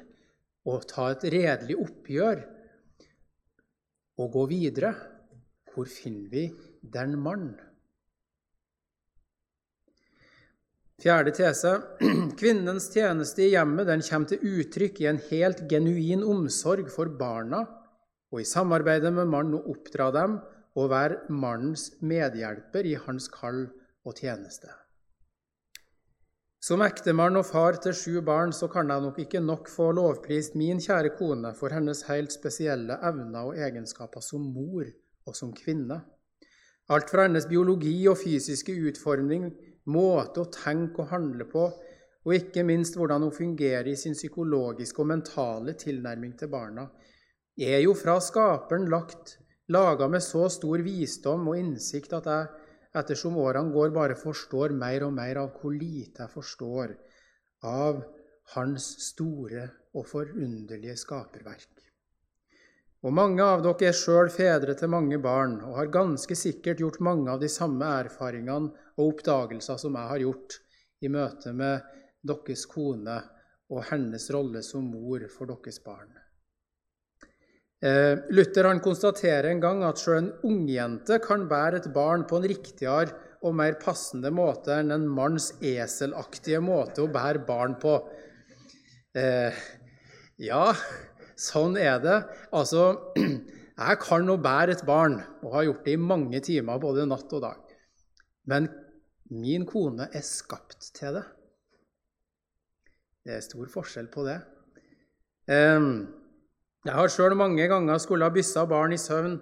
og 0.64 0.86
ta 0.88 1.10
et 1.12 1.26
redelig 1.34 1.76
oppgjør 1.82 2.42
og 4.22 4.30
gå 4.32 4.44
videre, 4.52 4.94
hvor 5.74 5.88
finner 5.90 6.30
vi 6.30 6.44
den 6.94 7.16
mann? 7.20 7.48
Fjerde 11.02 11.34
tese. 11.34 11.72
Kvinnens 12.40 12.86
tjeneste 12.94 13.42
i 13.44 13.50
hjemmet 13.52 13.90
den 13.90 14.04
kommer 14.06 14.30
til 14.30 14.60
uttrykk 14.60 15.02
i 15.02 15.08
en 15.10 15.18
helt 15.26 15.64
genuin 15.68 16.22
omsorg 16.22 16.88
for 16.94 17.10
barna 17.18 17.64
og 18.32 18.40
i 18.40 18.46
samarbeidet 18.48 19.12
med 19.14 19.28
mannen 19.30 19.58
å 19.58 19.74
oppdra 19.74 20.08
dem 20.14 20.38
og 20.78 20.88
være 20.94 21.20
mannens 21.28 21.90
medhjelper 22.02 22.86
i 22.88 22.96
hans 23.04 23.28
kall 23.30 23.66
og 24.06 24.16
tjeneste. 24.22 24.70
Som 26.64 26.80
ektemann 26.80 27.36
og 27.36 27.44
far 27.44 27.76
til 27.84 27.92
sju 27.92 28.20
barn 28.24 28.52
så 28.56 28.70
kan 28.72 28.88
jeg 28.88 29.04
nok 29.04 29.18
ikke 29.20 29.40
nok 29.44 29.66
få 29.68 29.90
lovprist 29.98 30.54
min 30.56 30.78
kjære 30.80 31.10
kone 31.18 31.50
for 31.58 31.74
hennes 31.76 31.98
helt 32.08 32.32
spesielle 32.32 32.96
evner 33.04 33.50
og 33.50 33.58
egenskaper 33.66 34.24
som 34.24 34.46
mor 34.54 34.86
og 35.28 35.36
som 35.36 35.50
kvinne. 35.52 35.98
Alt 36.88 37.12
fra 37.12 37.26
hennes 37.26 37.44
biologi 37.50 37.92
og 38.08 38.16
fysiske 38.22 38.72
utforming, 38.88 39.50
måte 39.92 40.40
å 40.40 40.48
tenke 40.56 41.04
og 41.04 41.12
handle 41.12 41.44
på, 41.52 41.66
og 42.24 42.32
ikke 42.38 42.64
minst 42.64 42.96
hvordan 42.96 43.26
hun 43.26 43.36
fungerer 43.36 43.92
i 43.92 43.96
sin 44.00 44.16
psykologiske 44.16 45.04
og 45.04 45.10
mentale 45.12 45.76
tilnærming 45.84 46.32
til 46.40 46.48
barna, 46.54 46.86
er 47.60 47.82
jo 47.84 47.92
fra 47.92 48.16
Skaperen 48.24 48.88
lagt, 48.88 49.36
laga 49.68 50.08
med 50.08 50.24
så 50.24 50.48
stor 50.48 50.80
visdom 50.86 51.44
og 51.52 51.60
innsikt 51.60 52.16
at 52.16 52.32
jeg 52.32 52.63
ettersom 52.94 53.38
årene 53.42 53.72
går, 53.74 53.90
bare 53.94 54.18
forstår 54.18 54.74
mer 54.78 55.06
og 55.06 55.14
mer 55.16 55.40
av 55.42 55.54
hvor 55.58 55.74
lite 55.74 56.24
jeg 56.24 56.34
forstår 56.34 56.94
av 57.70 58.04
Hans 58.54 58.90
store 59.00 59.62
og 59.96 60.04
forunderlige 60.04 60.98
skaperverk. 61.00 61.80
Og 63.04 63.12
Mange 63.12 63.44
av 63.44 63.62
dere 63.64 63.90
er 63.90 63.96
sjøl 63.96 64.30
fedre 64.32 64.74
til 64.80 64.88
mange 64.92 65.18
barn 65.20 65.58
og 65.64 65.78
har 65.78 65.90
ganske 65.92 66.36
sikkert 66.36 66.80
gjort 66.80 67.02
mange 67.04 67.28
av 67.32 67.40
de 67.40 67.50
samme 67.52 67.88
erfaringene 68.00 68.72
og 68.96 69.02
oppdagelser 69.06 69.80
som 69.80 69.96
jeg 69.98 70.12
har 70.12 70.22
gjort 70.24 70.58
i 71.04 71.10
møte 71.12 71.52
med 71.56 71.84
deres 72.24 72.64
kone 72.68 73.18
og 73.68 73.84
hennes 73.90 74.30
rolle 74.32 74.62
som 74.64 74.86
mor 74.88 75.26
for 75.32 75.52
deres 75.52 75.80
barn. 75.84 76.12
Eh, 77.82 78.18
Luther 78.30 78.68
han 78.68 78.80
konstaterer 78.80 79.50
en 79.50 79.60
gang 79.60 79.82
at 79.84 80.00
selv 80.00 80.20
en 80.20 80.30
ungjente 80.46 81.18
kan 81.24 81.48
bære 81.50 81.82
et 81.82 81.88
barn 81.94 82.24
på 82.28 82.38
en 82.38 82.46
riktigere 82.48 83.16
og 83.44 83.56
mer 83.58 83.76
passende 83.80 84.30
måte 84.32 84.78
enn 84.78 84.94
en 84.94 85.08
manns 85.10 85.50
eselaktige 85.60 86.62
måte 86.64 87.04
å 87.04 87.10
bære 87.12 87.42
barn 87.48 87.76
på. 87.82 87.98
Eh, 89.18 89.58
ja, 90.40 90.70
sånn 91.36 91.76
er 91.80 92.00
det. 92.02 92.16
Altså, 92.56 92.86
jeg 93.84 94.00
kan 94.06 94.26
nå 94.26 94.38
bære 94.40 94.78
et 94.78 94.86
barn, 94.88 95.20
og 95.44 95.58
har 95.58 95.68
gjort 95.68 95.84
det 95.84 95.98
i 95.98 96.00
mange 96.00 96.40
timer, 96.46 96.80
både 96.80 97.06
natt 97.10 97.36
og 97.36 97.44
dag. 97.44 97.76
Men 98.48 98.70
min 99.34 99.68
kone 99.68 100.08
er 100.08 100.24
skapt 100.24 100.92
til 100.96 101.18
det. 101.18 101.24
Det 103.24 103.38
er 103.38 103.44
stor 103.44 103.68
forskjell 103.72 104.08
på 104.12 104.24
det. 104.26 104.40
Eh, 105.52 105.92
jeg 106.84 106.96
har 106.98 107.08
sjøl 107.08 107.32
mange 107.38 107.64
ganger 107.70 108.00
skulle 108.02 108.26
ha 108.28 108.32
byssa 108.32 108.66
barn 108.68 108.92
i 108.92 109.00
søvn, 109.00 109.38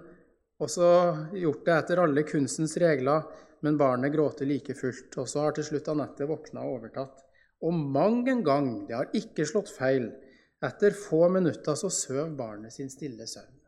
og 0.63 0.69
så 0.71 0.89
gjort 1.35 1.65
det 1.67 1.73
etter 1.75 1.99
alle 2.03 2.23
kunstens 2.27 2.77
regler, 2.79 3.25
men 3.63 3.79
barnet 3.79 4.13
gråter 4.13 4.47
like 4.47 4.75
fullt. 4.79 5.17
Og 5.19 5.27
så 5.27 5.43
har 5.43 5.55
til 5.55 5.67
slutt 5.67 5.89
Anette 5.91 6.27
våkna 6.29 6.63
og 6.63 6.77
overtatt. 6.77 7.23
Og 7.63 7.75
mang 7.75 8.21
en 8.31 8.43
gang, 8.43 8.69
det 8.87 8.95
har 8.95 9.11
ikke 9.15 9.47
slått 9.47 9.71
feil, 9.75 10.09
etter 10.63 10.95
få 10.95 11.27
minutter 11.31 11.75
så 11.79 11.89
søv 11.91 12.31
barnet 12.39 12.75
sin 12.75 12.91
stille 12.91 13.27
søvn. 13.27 13.59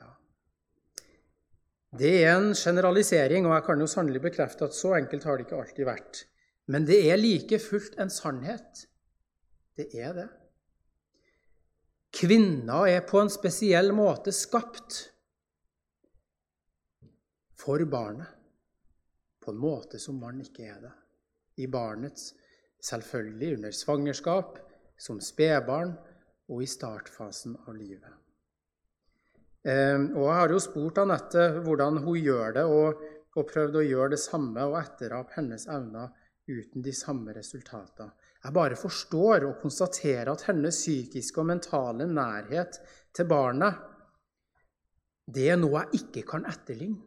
Ja. 0.00 0.10
Det 2.00 2.12
er 2.26 2.34
en 2.34 2.50
generalisering, 2.52 3.48
og 3.48 3.56
jeg 3.56 3.66
kan 3.70 3.84
jo 3.84 3.88
sannelig 3.88 4.24
bekrefte 4.28 4.68
at 4.68 4.76
så 4.76 4.98
enkelt 4.98 5.24
har 5.24 5.38
det 5.38 5.48
ikke 5.48 5.62
alltid 5.62 5.88
vært. 5.88 6.26
Men 6.68 6.84
det 6.88 7.00
er 7.08 7.20
like 7.20 7.60
fullt 7.64 7.96
en 8.00 8.12
sannhet. 8.12 8.84
Det 9.80 9.88
er 9.96 10.12
det. 10.16 10.28
Kvinna 12.18 12.80
er 12.90 13.04
på 13.06 13.20
en 13.22 13.30
spesiell 13.30 13.92
måte 13.94 14.32
skapt 14.34 14.96
for 17.58 17.84
barnet, 17.90 18.26
på 19.38 19.52
en 19.54 19.60
måte 19.62 20.00
som 20.02 20.18
mann 20.18 20.40
ikke 20.42 20.66
er 20.66 20.80
det. 20.82 20.94
I 21.62 21.66
barnets 21.70 22.32
Selvfølgelig 22.78 23.56
under 23.56 23.72
svangerskap, 23.74 24.58
som 24.98 25.18
spedbarn 25.22 25.96
og 26.48 26.62
i 26.62 26.68
startfasen 26.70 27.56
av 27.66 27.74
livet. 27.74 28.12
Ehm, 29.66 30.12
og 30.14 30.28
Jeg 30.28 30.36
har 30.38 30.54
jo 30.54 30.60
spurt 30.62 31.00
Anette 31.02 31.48
hvordan 31.64 31.98
hun 32.04 32.18
gjør 32.18 32.54
det, 32.54 32.64
og, 32.64 33.02
og 33.34 33.50
prøvd 33.50 33.80
å 33.80 33.84
gjøre 33.86 34.12
det 34.14 34.20
samme 34.22 34.62
og 34.70 34.78
etterape 34.78 35.34
hennes 35.36 35.66
evner 35.66 36.14
uten 36.48 36.82
de 36.82 36.94
samme 36.94 37.34
resultatene. 37.34 38.12
Jeg 38.44 38.54
bare 38.54 38.78
forstår 38.78 39.44
og 39.48 39.60
konstaterer 39.62 40.30
at 40.30 40.44
hennes 40.46 40.76
psykiske 40.78 41.40
og 41.42 41.48
mentale 41.50 42.06
nærhet 42.06 42.78
til 43.16 43.26
barnet 43.30 43.84
det 45.28 45.50
er 45.52 45.58
noe 45.60 45.82
jeg 45.82 46.02
ikke 46.02 46.22
kan 46.30 46.46
etterligne. 46.48 47.02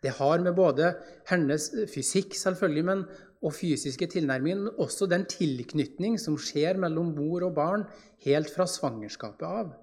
Det 0.00 0.14
har 0.14 0.38
med 0.40 0.54
både 0.54 0.92
hennes 1.28 1.64
fysikk 1.90 2.36
selvfølgelig, 2.38 2.84
men, 2.86 3.02
og 3.42 3.52
fysiske 3.54 4.06
tilnærming, 4.14 4.62
men 4.62 4.80
også 4.80 5.08
den 5.10 5.26
tilknytning 5.30 6.16
som 6.22 6.38
skjer 6.38 6.78
mellom 6.80 7.12
mor 7.18 7.48
og 7.48 7.54
barn 7.58 7.84
helt 8.24 8.50
fra 8.54 8.66
svangerskapet 8.70 9.44
av, 9.46 9.74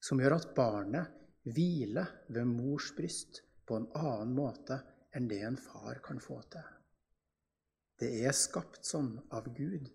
som 0.00 0.22
gjør 0.22 0.38
at 0.38 0.48
barnet 0.56 1.10
hviler 1.48 2.08
ved 2.30 2.46
mors 2.46 2.92
bryst 2.96 3.42
på 3.66 3.80
en 3.80 3.90
annen 3.98 4.34
måte 4.38 4.78
enn 5.14 5.28
det 5.30 5.42
en 5.44 5.58
far 5.58 6.00
kan 6.04 6.22
få 6.22 6.40
til. 6.54 6.77
Det 7.98 8.10
er 8.22 8.34
skapt 8.36 8.86
sånn 8.86 9.16
av 9.34 9.48
Gud 9.56 9.88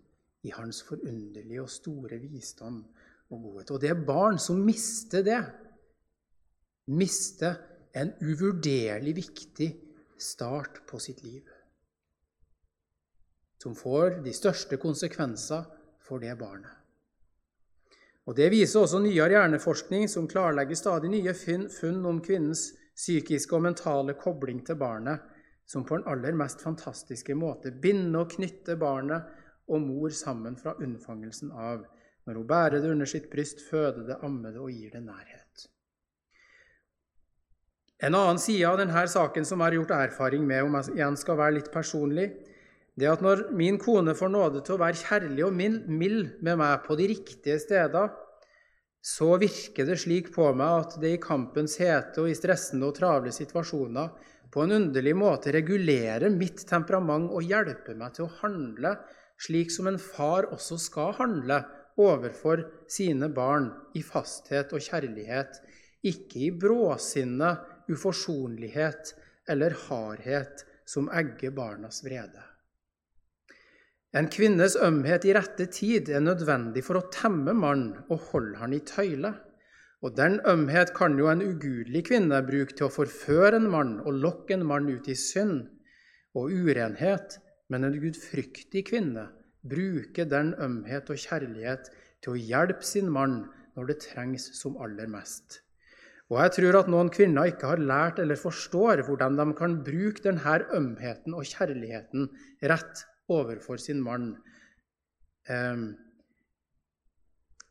i 0.44 0.52
hans 0.52 0.82
forunderlige 0.84 1.62
og 1.62 1.72
store 1.72 2.18
visdom 2.20 2.82
og 3.32 3.46
godhet. 3.46 3.72
Og 3.72 3.80
det 3.80 3.90
er 3.94 4.04
barn 4.06 4.38
som 4.40 4.60
mister 4.60 5.24
det. 5.24 5.40
Mister 6.92 7.56
en 7.96 8.12
uvurderlig 8.20 9.16
viktig 9.16 9.70
start 10.20 10.82
på 10.88 11.00
sitt 11.00 11.22
liv. 11.24 11.48
Som 13.62 13.76
får 13.78 14.20
de 14.26 14.32
største 14.36 14.76
konsekvenser 14.76 15.64
for 16.04 16.20
det 16.20 16.36
barnet. 16.36 16.72
Og 18.24 18.36
Det 18.36 18.50
viser 18.52 18.80
også 18.80 19.02
nyere 19.04 19.36
hjerneforskning, 19.36 20.08
som 20.08 20.28
klarlegger 20.28 20.76
stadig 20.76 21.10
nye 21.12 21.34
funn 21.36 22.06
om 22.08 22.22
kvinnens 22.24 22.70
psykiske 22.96 23.56
og 23.56 23.66
mentale 23.66 24.14
kobling 24.16 24.62
til 24.64 24.78
barnet 24.80 25.33
som 25.66 25.84
på 25.84 25.96
den 25.98 26.08
aller 26.10 26.36
mest 26.36 26.62
fantastiske 26.64 27.34
måte 27.38 27.72
binder 27.72 28.24
og 28.24 28.34
knytter 28.36 28.78
barnet 28.80 29.30
og 29.68 29.80
mor 29.80 30.12
sammen 30.12 30.56
fra 30.60 30.74
unnfangelsen 30.76 31.52
av, 31.52 31.84
når 32.24 32.40
hun 32.40 32.48
bærer 32.48 32.80
det 32.80 32.90
under 32.92 33.08
sitt 33.08 33.30
bryst, 33.32 33.62
føder 33.68 34.04
det, 34.08 34.18
ammer 34.24 34.52
det 34.52 34.60
og 34.60 34.72
gir 34.72 34.92
det 34.92 35.02
nærhet. 35.04 35.68
En 38.04 38.16
annen 38.18 38.40
side 38.42 38.66
av 38.68 38.76
denne 38.80 39.04
saken 39.08 39.46
som 39.48 39.60
jeg 39.60 39.70
har 39.70 39.78
gjort 39.78 39.94
erfaring 39.96 40.44
med, 40.48 40.66
om 40.66 40.76
jeg 40.76 40.98
igjen 40.98 41.16
skal 41.16 41.38
være 41.40 41.56
litt 41.60 41.70
personlig, 41.72 42.26
det 42.94 43.08
er 43.08 43.16
at 43.16 43.24
når 43.24 43.48
min 43.56 43.78
kone 43.80 44.14
får 44.14 44.30
nåde 44.30 44.60
til 44.62 44.76
å 44.76 44.82
være 44.82 45.00
kjærlig 45.00 45.46
og 45.46 45.56
mild 45.56 46.36
med 46.44 46.60
meg 46.60 46.84
på 46.84 46.96
de 46.98 47.08
riktige 47.10 47.56
steder, 47.62 48.12
så 49.04 49.34
virker 49.40 49.88
det 49.88 49.98
slik 50.00 50.30
på 50.32 50.46
meg 50.56 50.84
at 50.84 50.94
det 51.02 51.16
i 51.16 51.20
kampens 51.20 51.74
hete 51.80 52.22
og 52.22 52.30
i 52.30 52.36
stressende 52.36 52.88
og 52.88 52.96
travle 52.96 53.32
situasjoner 53.34 54.12
på 54.54 54.62
en 54.62 54.76
underlig 54.76 55.16
måte 55.18 55.52
regulere 55.54 56.30
mitt 56.30 56.62
temperament 56.68 57.32
og 57.34 57.42
hjelpe 57.42 57.96
meg 57.98 58.14
til 58.14 58.28
å 58.28 58.34
handle 58.40 58.94
slik 59.42 59.72
som 59.74 59.88
en 59.90 59.98
far 59.98 60.46
også 60.54 60.78
skal 60.78 61.16
handle 61.18 61.60
overfor 62.00 62.64
sine 62.90 63.28
barn 63.34 63.68
i 63.94 64.02
fasthet 64.02 64.72
og 64.74 64.82
kjærlighet, 64.82 65.60
ikke 66.04 66.48
i 66.48 66.50
bråsinne, 66.50 67.54
uforsonlighet 67.90 69.14
eller 69.50 69.76
hardhet 69.86 70.64
som 70.88 71.10
egger 71.12 71.54
barnas 71.56 72.02
vrede. 72.04 72.42
En 74.14 74.28
kvinnes 74.30 74.76
ømhet 74.78 75.24
i 75.26 75.34
rette 75.34 75.66
tid 75.74 76.08
er 76.14 76.22
nødvendig 76.22 76.84
for 76.86 77.00
å 77.00 77.08
temme 77.12 77.54
mannen 77.56 78.04
og 78.06 78.28
holde 78.30 78.60
han 78.60 78.76
i 78.76 78.82
tøyle. 78.86 79.32
Og 80.02 80.16
den 80.16 80.40
ømhet 80.48 80.92
kan 80.96 81.18
jo 81.18 81.30
en 81.30 81.42
ugudelig 81.44 82.04
kvinne 82.10 82.40
bruke 82.46 82.74
til 82.76 82.88
å 82.88 82.92
forføre 82.92 83.60
en 83.60 83.70
mann 83.72 83.96
og 84.02 84.18
lokke 84.24 84.56
en 84.56 84.66
mann 84.68 84.90
ut 84.90 85.08
i 85.08 85.16
synd 85.16 85.68
og 86.34 86.50
urenhet, 86.52 87.38
men 87.70 87.86
en 87.86 87.98
gudfryktig 88.00 88.84
kvinne 88.90 89.28
bruker 89.64 90.28
den 90.28 90.52
ømhet 90.60 91.08
og 91.10 91.20
kjærlighet 91.20 91.88
til 92.24 92.34
å 92.34 92.40
hjelpe 92.40 92.84
sin 92.84 93.08
mann 93.12 93.44
når 93.76 93.90
det 93.90 94.00
trengs 94.04 94.50
som 94.58 94.76
aller 94.82 95.08
mest. 95.10 95.60
Og 96.32 96.38
jeg 96.40 96.54
tror 96.56 96.78
at 96.80 96.88
noen 96.88 97.10
kvinner 97.12 97.50
ikke 97.50 97.68
har 97.74 97.82
lært 97.82 98.20
eller 98.22 98.40
forstår 98.40 99.04
hvordan 99.06 99.36
de 99.40 99.48
kan 99.58 99.76
bruke 99.84 100.24
denne 100.24 100.56
ømheten 100.76 101.36
og 101.36 101.48
kjærligheten 101.48 102.30
rett 102.70 103.04
overfor 103.30 103.80
sin 103.80 104.00
mann. 104.04 104.32
Um, 105.48 105.92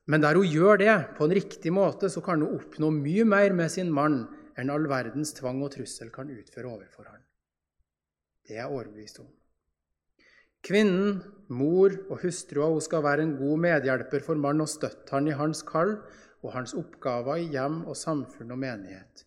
men 0.05 0.23
der 0.23 0.35
hun 0.35 0.47
gjør 0.49 0.81
det 0.81 0.95
på 1.17 1.27
en 1.27 1.35
riktig 1.35 1.71
måte, 1.71 2.09
så 2.11 2.21
kan 2.23 2.41
hun 2.43 2.57
oppnå 2.57 2.89
mye 2.91 3.23
mer 3.27 3.55
med 3.55 3.71
sin 3.71 3.91
mann 3.93 4.25
enn 4.59 4.71
all 4.73 4.89
verdens 4.91 5.31
tvang 5.37 5.61
og 5.63 5.71
trussel 5.77 6.11
kan 6.13 6.31
utføre 6.31 6.67
overfor 6.67 7.07
ham. 7.07 7.21
Det 8.43 8.57
er 8.57 8.65
jeg 8.65 8.73
overbevist 8.73 9.21
om. 9.23 9.29
Kvinnen, 10.63 11.17
mor 11.51 11.95
og 12.09 12.21
hustrua 12.23 12.69
hun 12.71 12.83
skal 12.83 13.03
være 13.03 13.23
en 13.25 13.35
god 13.39 13.63
medhjelper 13.65 14.23
for 14.23 14.39
mannen 14.39 14.63
og 14.63 14.71
støtte 14.71 15.15
han 15.15 15.27
i 15.27 15.35
hans 15.35 15.63
kall 15.67 15.97
og 16.43 16.53
hans 16.55 16.75
oppgaver 16.79 17.39
i 17.39 17.49
hjem 17.51 17.81
og 17.87 17.99
samfunn 17.99 18.51
og 18.51 18.59
menighet. 18.59 19.25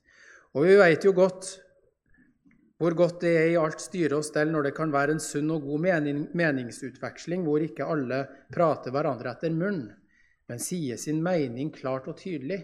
Og 0.56 0.68
vi 0.68 0.76
vet 0.80 1.04
jo 1.04 1.12
godt 1.16 1.56
hvor 2.76 2.92
godt 2.92 3.22
det 3.24 3.32
er 3.32 3.46
i 3.54 3.60
alt 3.60 3.80
styre 3.80 4.18
og 4.18 4.24
stell 4.24 4.50
når 4.52 4.68
det 4.68 4.74
kan 4.76 4.90
være 4.92 5.14
en 5.16 5.22
sunn 5.24 5.48
og 5.54 5.64
god 5.64 5.80
mening, 5.80 6.26
meningsutveksling 6.36 7.44
hvor 7.46 7.64
ikke 7.64 7.88
alle 7.88 8.26
prater 8.52 8.92
hverandre 8.92 9.32
etter 9.32 9.52
munnen 9.52 9.94
men 10.48 10.62
sier 10.62 10.98
sin 11.00 11.22
mening 11.22 11.72
klart 11.74 12.06
og 12.11 12.18
tydelig. 12.20 12.62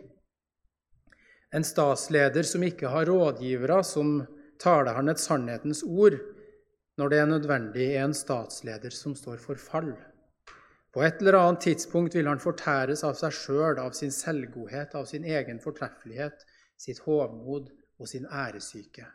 En 1.53 1.65
statsleder 1.67 2.47
som 2.49 2.63
ikke 2.65 2.89
har 2.93 3.09
rådgivere 3.11 3.83
som 3.85 4.23
taler 4.63 4.97
han 4.97 5.11
et 5.13 5.21
sannhetens 5.21 5.83
ord 5.85 6.17
når 7.01 7.09
det 7.09 7.19
er 7.19 7.29
nødvendig, 7.29 7.87
er 7.97 8.05
en 8.05 8.15
statsleder 8.15 8.93
som 8.93 9.15
står 9.17 9.41
for 9.41 9.61
fall. 9.61 9.95
På 10.93 11.01
et 11.03 11.23
eller 11.23 11.39
annet 11.39 11.65
tidspunkt 11.65 12.15
vil 12.15 12.29
han 12.29 12.41
fortæres 12.41 13.01
av 13.09 13.17
seg 13.17 13.33
sjøl, 13.33 13.79
av 13.81 13.95
sin 13.97 14.13
selvgodhet, 14.13 14.93
av 14.95 15.09
sin 15.09 15.25
egen 15.25 15.61
fortreffelighet, 15.61 16.45
sitt 16.77 17.01
hovmod 17.07 17.71
og 17.99 18.11
sin 18.11 18.29
æresyke. 18.29 19.07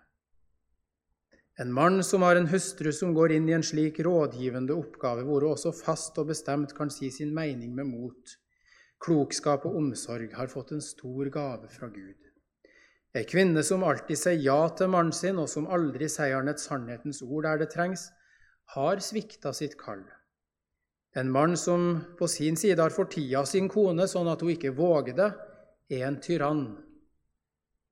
En 1.62 1.73
mann 1.73 2.03
som 2.06 2.25
har 2.25 2.38
en 2.38 2.49
hustru 2.49 2.91
som 2.93 3.13
går 3.17 3.36
inn 3.38 3.47
i 3.49 3.56
en 3.58 3.65
slik 3.65 4.01
rådgivende 4.06 4.73
oppgave, 4.77 5.23
hvor 5.25 5.45
hun 5.45 5.53
også 5.53 5.73
fast 5.73 6.17
og 6.21 6.30
bestemt 6.34 6.73
kan 6.77 6.89
si 6.93 7.10
sin 7.13 7.34
mening 7.34 7.73
med 7.77 7.89
mot, 7.89 8.36
Klokskap 9.03 9.65
og 9.69 9.77
omsorg 9.77 10.33
har 10.33 10.49
fått 10.51 10.73
en 10.73 10.81
stor 10.81 11.29
gave 11.33 11.69
fra 11.69 11.89
Gud. 11.93 12.17
Ei 13.17 13.23
kvinne 13.29 13.63
som 13.65 13.86
alltid 13.88 14.19
sier 14.19 14.41
ja 14.43 14.57
til 14.77 14.91
mannen 14.93 15.15
sin, 15.15 15.39
og 15.41 15.49
som 15.49 15.69
aldri 15.73 16.10
sier 16.12 16.36
han 16.38 16.51
et 16.51 16.62
sannhetens 16.62 17.21
ord 17.25 17.45
der 17.47 17.62
det 17.62 17.69
trengs, 17.73 18.10
har 18.75 19.01
svikta 19.01 19.53
sitt 19.55 19.77
kall. 19.79 20.03
En 21.17 21.31
mann 21.31 21.55
som 21.57 21.88
på 22.19 22.27
sin 22.29 22.57
side 22.60 22.81
har 22.81 22.93
fortia 22.93 23.45
sin 23.47 23.69
kone 23.71 24.05
sånn 24.12 24.27
at 24.29 24.43
hun 24.43 24.53
ikke 24.53 24.75
våger 24.77 25.15
det, 25.17 25.29
er 25.89 26.03
en 26.10 26.19
tyrann. 26.21 26.65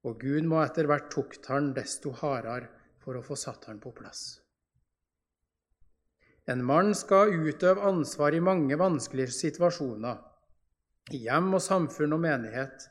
Og 0.05 0.19
Gud 0.21 0.45
må 0.49 0.59
etter 0.61 0.89
hvert 0.89 1.07
tukte 1.13 1.53
han 1.53 1.71
desto 1.73 2.11
hardere 2.19 2.67
for 3.01 3.17
å 3.17 3.23
få 3.25 3.37
satt 3.39 3.65
han 3.69 3.79
på 3.81 3.93
plass. 3.95 4.41
En 6.45 6.61
mann 6.61 6.93
skal 6.93 7.33
utøve 7.33 7.81
ansvar 7.87 8.35
i 8.37 8.43
mange 8.43 8.77
vanskelige 8.77 9.33
situasjoner 9.33 10.19
i 11.13 11.21
hjem 11.27 11.53
og 11.57 11.61
samfunn 11.61 12.15
og 12.15 12.21
menighet. 12.23 12.87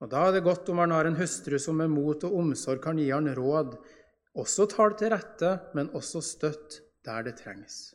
Og 0.00 0.08
Da 0.10 0.26
er 0.26 0.32
det 0.32 0.44
godt 0.46 0.68
om 0.72 0.80
han 0.80 0.94
har 0.94 1.04
en 1.04 1.18
hustru 1.18 1.58
som 1.60 1.76
med 1.76 1.90
mot 1.92 2.24
og 2.24 2.36
omsorg 2.40 2.80
kan 2.82 2.98
gi 2.98 3.10
han 3.10 3.28
råd, 3.36 3.76
også 4.34 4.68
tal 4.70 4.94
til 4.96 5.10
rette, 5.12 5.58
men 5.74 5.90
også 5.92 6.22
støtt 6.24 6.80
der 7.04 7.22
det 7.26 7.36
trengs. 7.42 7.94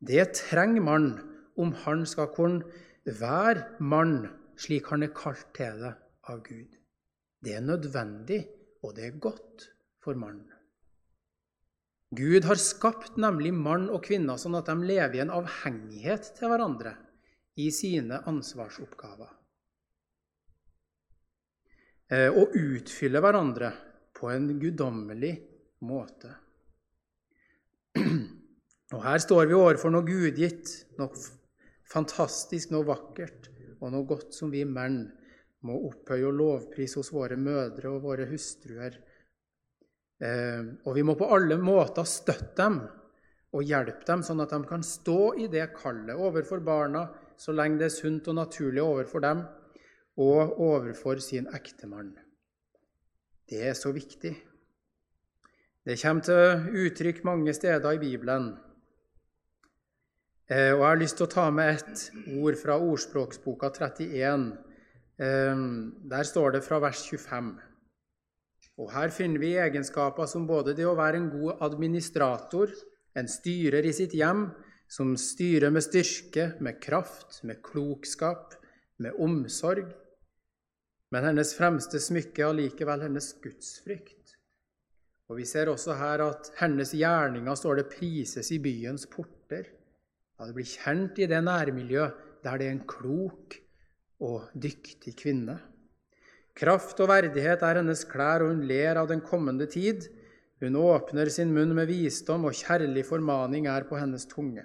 Det 0.00 0.32
trenger 0.34 0.82
man 0.82 1.10
om 1.56 1.72
han 1.84 2.06
skal 2.06 2.32
kunne 2.34 2.64
være 3.04 3.76
mann 3.78 4.30
slik 4.60 4.88
han 4.90 5.04
er 5.04 5.12
kalt 5.14 5.46
til 5.56 5.78
det 5.84 5.92
av 6.28 6.40
Gud. 6.44 6.72
Det 7.40 7.54
er 7.56 7.64
nødvendig, 7.64 8.46
og 8.82 8.96
det 8.96 9.06
er 9.06 9.20
godt 9.20 9.68
for 10.02 10.16
mannen. 10.18 10.48
Gud 12.16 12.42
har 12.42 12.58
skapt 12.58 13.20
nemlig 13.20 13.52
mann 13.54 13.86
og 13.92 14.02
kvinne 14.02 14.34
sånn 14.40 14.58
at 14.58 14.66
de 14.66 14.74
lever 14.82 15.14
i 15.14 15.22
en 15.22 15.30
avhengighet 15.30 16.32
til 16.36 16.50
hverandre 16.50 16.96
i 17.60 17.68
sine 17.74 18.22
ansvarsoppgaver. 18.30 19.30
Eh, 22.10 22.28
og 22.34 22.56
utfylle 22.58 23.22
hverandre 23.22 23.70
på 24.16 24.30
en 24.32 24.48
guddommelig 24.60 25.34
måte. 25.86 26.32
Og 28.90 29.04
Her 29.04 29.22
står 29.22 29.46
vi 29.46 29.54
overfor 29.54 29.92
noe 29.94 30.02
gudgitt, 30.02 30.72
noe 30.98 31.14
fantastisk, 31.86 32.72
noe 32.74 32.86
vakkert 32.88 33.46
og 33.80 33.92
noe 33.94 34.06
godt 34.08 34.34
som 34.34 34.50
vi 34.50 34.64
menn 34.66 35.04
må 35.66 35.76
opphøye 35.86 36.26
og 36.26 36.36
lovprise 36.36 36.98
hos 36.98 37.12
våre 37.14 37.36
mødre 37.38 37.92
og 37.92 38.02
våre 38.04 38.26
hustruer. 38.30 38.96
Eh, 40.20 40.64
og 40.84 40.96
vi 40.96 41.04
må 41.06 41.14
på 41.16 41.30
alle 41.32 41.56
måter 41.60 42.08
støtte 42.08 42.56
dem 42.58 42.80
og 43.50 43.66
hjelpe 43.66 44.06
dem, 44.06 44.22
sånn 44.26 44.42
at 44.44 44.52
de 44.54 44.60
kan 44.68 44.82
stå 44.86 45.34
i 45.42 45.48
det 45.52 45.70
kallet 45.78 46.18
overfor 46.18 46.62
barna, 46.64 47.06
så 47.40 47.54
lenge 47.56 47.80
det 47.80 47.88
er 47.88 47.94
sunt 47.94 48.28
og 48.28 48.36
naturlig 48.36 48.82
overfor 48.84 49.24
dem 49.24 49.42
og 50.20 50.58
overfor 50.60 51.22
sin 51.24 51.48
ektemann. 51.56 52.12
Det 53.48 53.62
er 53.66 53.72
så 53.74 53.92
viktig. 53.96 54.34
Det 55.86 55.96
kommer 56.02 56.22
til 56.22 56.84
uttrykk 56.84 57.24
mange 57.24 57.54
steder 57.56 57.96
i 57.96 58.02
Bibelen. 58.02 58.52
Eh, 60.50 60.74
og 60.74 60.80
Jeg 60.82 60.88
har 60.88 61.00
lyst 61.00 61.16
til 61.16 61.26
å 61.26 61.32
ta 61.32 61.46
med 61.50 61.78
et 61.78 62.04
ord 62.36 62.58
fra 62.60 62.76
Ordspråksboka 62.76 63.70
31. 63.72 64.46
Eh, 65.18 65.64
der 66.12 66.22
står 66.22 66.58
det 66.58 66.64
fra 66.66 66.78
vers 66.84 67.02
25. 67.08 67.52
Og 68.78 68.92
Her 68.92 69.08
finner 69.08 69.40
vi 69.40 69.56
egenskaper 69.56 70.26
som 70.26 70.46
både 70.46 70.76
det 70.76 70.86
å 70.86 70.96
være 70.98 71.16
en 71.16 71.30
god 71.30 71.64
administrator, 71.64 72.68
en 73.16 73.28
styrer 73.28 73.86
i 73.86 73.92
sitt 73.92 74.12
hjem, 74.12 74.50
som 74.90 75.14
styrer 75.16 75.70
med 75.70 75.84
styrke, 75.86 76.52
med 76.58 76.80
kraft, 76.82 77.44
med 77.46 77.62
klokskap, 77.62 78.56
med 78.98 79.14
omsorg. 79.22 79.86
Men 81.14 81.26
hennes 81.28 81.54
fremste 81.54 82.00
smykke 82.02 82.42
er 82.42 82.50
allikevel 82.50 83.06
hennes 83.06 83.32
gudsfrykt. 83.42 84.34
Og 85.30 85.38
Vi 85.38 85.46
ser 85.46 85.70
også 85.70 85.94
her 85.94 86.24
at 86.24 86.50
hennes 86.58 86.90
gjerninger 86.90 87.54
står 87.54 87.78
det 87.78 87.90
prises 87.92 88.50
i 88.50 88.58
byens 88.58 89.06
porter. 89.06 89.68
Ja, 90.38 90.46
Det 90.46 90.54
blir 90.54 90.66
kjent 90.66 91.18
i 91.18 91.26
det 91.30 91.44
nærmiljøet 91.44 92.26
der 92.42 92.58
det 92.58 92.66
er 92.66 92.72
en 92.72 92.86
klok 92.88 93.54
og 94.20 94.48
dyktig 94.56 95.14
kvinne. 95.16 95.58
Kraft 96.56 96.98
og 97.00 97.08
verdighet 97.08 97.62
er 97.62 97.78
hennes 97.78 98.02
klær, 98.04 98.42
og 98.42 98.54
hun 98.54 98.64
ler 98.66 98.96
av 98.96 99.08
den 99.08 99.20
kommende 99.20 99.68
tid. 99.70 100.08
Hun 100.60 100.76
åpner 100.76 101.28
sin 101.32 101.52
munn 101.54 101.74
med 101.76 101.88
visdom, 101.88 102.44
og 102.44 102.56
kjærlig 102.56 103.04
formaning 103.06 103.68
er 103.70 103.86
på 103.88 103.96
hennes 104.00 104.26
tunge. 104.28 104.64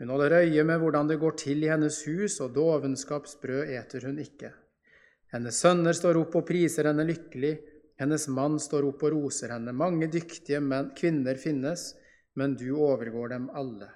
Hun 0.00 0.10
holder 0.10 0.40
øye 0.42 0.64
med 0.66 0.80
hvordan 0.82 1.08
det 1.08 1.20
går 1.22 1.36
til 1.38 1.62
i 1.62 1.70
hennes 1.70 2.00
hus, 2.08 2.40
og 2.42 2.54
dovenskapsbrød 2.56 3.70
eter 3.76 4.06
hun 4.08 4.18
ikke. 4.18 4.50
Hennes 5.34 5.60
sønner 5.62 5.94
står 5.94 6.18
opp 6.18 6.34
og 6.40 6.46
priser 6.48 6.88
henne 6.90 7.06
lykkelig, 7.06 7.54
hennes 8.00 8.26
mann 8.28 8.58
står 8.58 8.88
opp 8.90 9.04
og 9.06 9.14
roser 9.14 9.54
henne. 9.54 9.74
Mange 9.74 10.10
dyktige 10.10 10.60
menn, 10.62 10.90
kvinner 10.98 11.38
finnes, 11.38 11.92
men 12.34 12.56
du 12.58 12.72
overgår 12.74 13.30
dem 13.36 13.48
alle. 13.54 13.90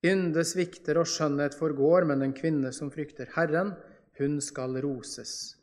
Ynde 0.00 0.44
svikter 0.48 0.96
og 1.02 1.08
skjønnhet 1.12 1.56
forgår, 1.58 2.06
men 2.08 2.24
en 2.24 2.36
kvinne 2.36 2.72
som 2.72 2.88
frykter 2.92 3.28
Herren, 3.36 3.74
hun 4.16 4.40
skal 4.40 4.78
roses. 4.80 5.56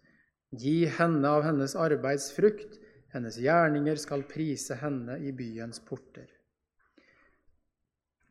Gi 0.53 0.85
henne 0.99 1.27
av 1.27 1.45
hennes 1.45 1.73
arbeids 1.75 2.29
frukt, 2.35 2.77
hennes 3.13 3.39
gjerninger 3.41 3.97
skal 3.97 4.27
prise 4.29 4.77
henne 4.77 5.17
i 5.25 5.33
byens 5.33 5.81
porter. 5.81 6.29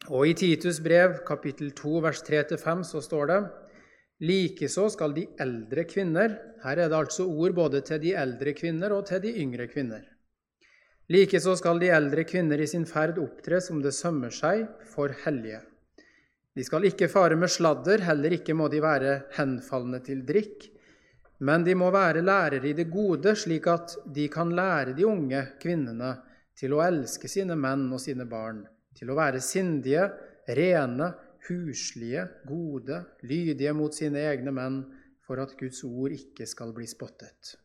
Og 0.07 0.29
i 0.31 0.35
Titus 0.39 0.79
brev, 0.79 1.17
kapittel 1.27 1.73
2, 1.75 1.93
vers 2.05 2.21
3-5, 2.23 2.83
så 2.87 3.01
står 3.03 3.31
det 3.31 3.39
Likeså 4.23 4.85
skal 4.95 5.13
de 5.17 5.25
eldre 5.43 5.83
kvinner 5.91 6.37
Her 6.63 6.79
er 6.79 6.93
det 6.93 6.97
altså 6.97 7.27
ord 7.27 7.57
både 7.57 7.81
til 7.85 7.99
de 8.05 8.13
eldre 8.17 8.55
kvinner 8.55 8.95
og 8.95 9.09
til 9.09 9.21
de 9.25 9.33
yngre 9.43 9.67
kvinner. 9.67 10.05
Likeså 11.11 11.57
skal 11.59 11.83
de 11.83 11.91
eldre 11.91 12.23
kvinner 12.27 12.63
i 12.63 12.69
sin 12.71 12.87
ferd 12.87 13.19
opptre 13.23 13.59
som 13.63 13.83
det 13.83 13.95
sømmer 13.95 14.31
seg 14.35 14.63
for 14.93 15.11
hellige. 15.25 15.61
De 16.57 16.65
skal 16.65 16.87
ikke 16.89 17.11
fare 17.11 17.37
med 17.37 17.51
sladder, 17.51 18.07
heller 18.07 18.39
ikke 18.39 18.55
må 18.55 18.71
de 18.73 18.81
være 18.81 19.19
henfalne 19.37 20.01
til 20.07 20.23
drikk, 20.27 20.71
men 21.43 21.67
de 21.67 21.75
må 21.77 21.91
være 21.93 22.23
lærere 22.25 22.71
i 22.71 22.79
det 22.79 22.87
gode, 22.95 23.35
slik 23.37 23.67
at 23.69 23.99
de 24.15 24.31
kan 24.33 24.55
lære 24.55 24.95
de 24.97 25.05
unge 25.07 25.43
kvinnene 25.61 26.15
til 26.57 26.79
å 26.79 26.81
elske 26.87 27.29
sine 27.29 27.59
menn 27.59 27.91
og 27.93 28.01
sine 28.01 28.25
barn, 28.31 28.65
til 28.97 29.13
å 29.13 29.19
være 29.19 29.43
sindige, 29.45 30.09
rene, 30.57 31.13
huslige, 31.49 32.27
gode, 32.49 33.03
lydige 33.27 33.75
mot 33.77 33.95
sine 33.95 34.25
egne 34.31 34.55
menn, 34.55 34.81
for 35.27 35.43
at 35.43 35.57
Guds 35.59 35.83
ord 35.87 36.15
ikke 36.15 36.47
skal 36.47 36.73
bli 36.75 36.87
spottet. 36.87 37.57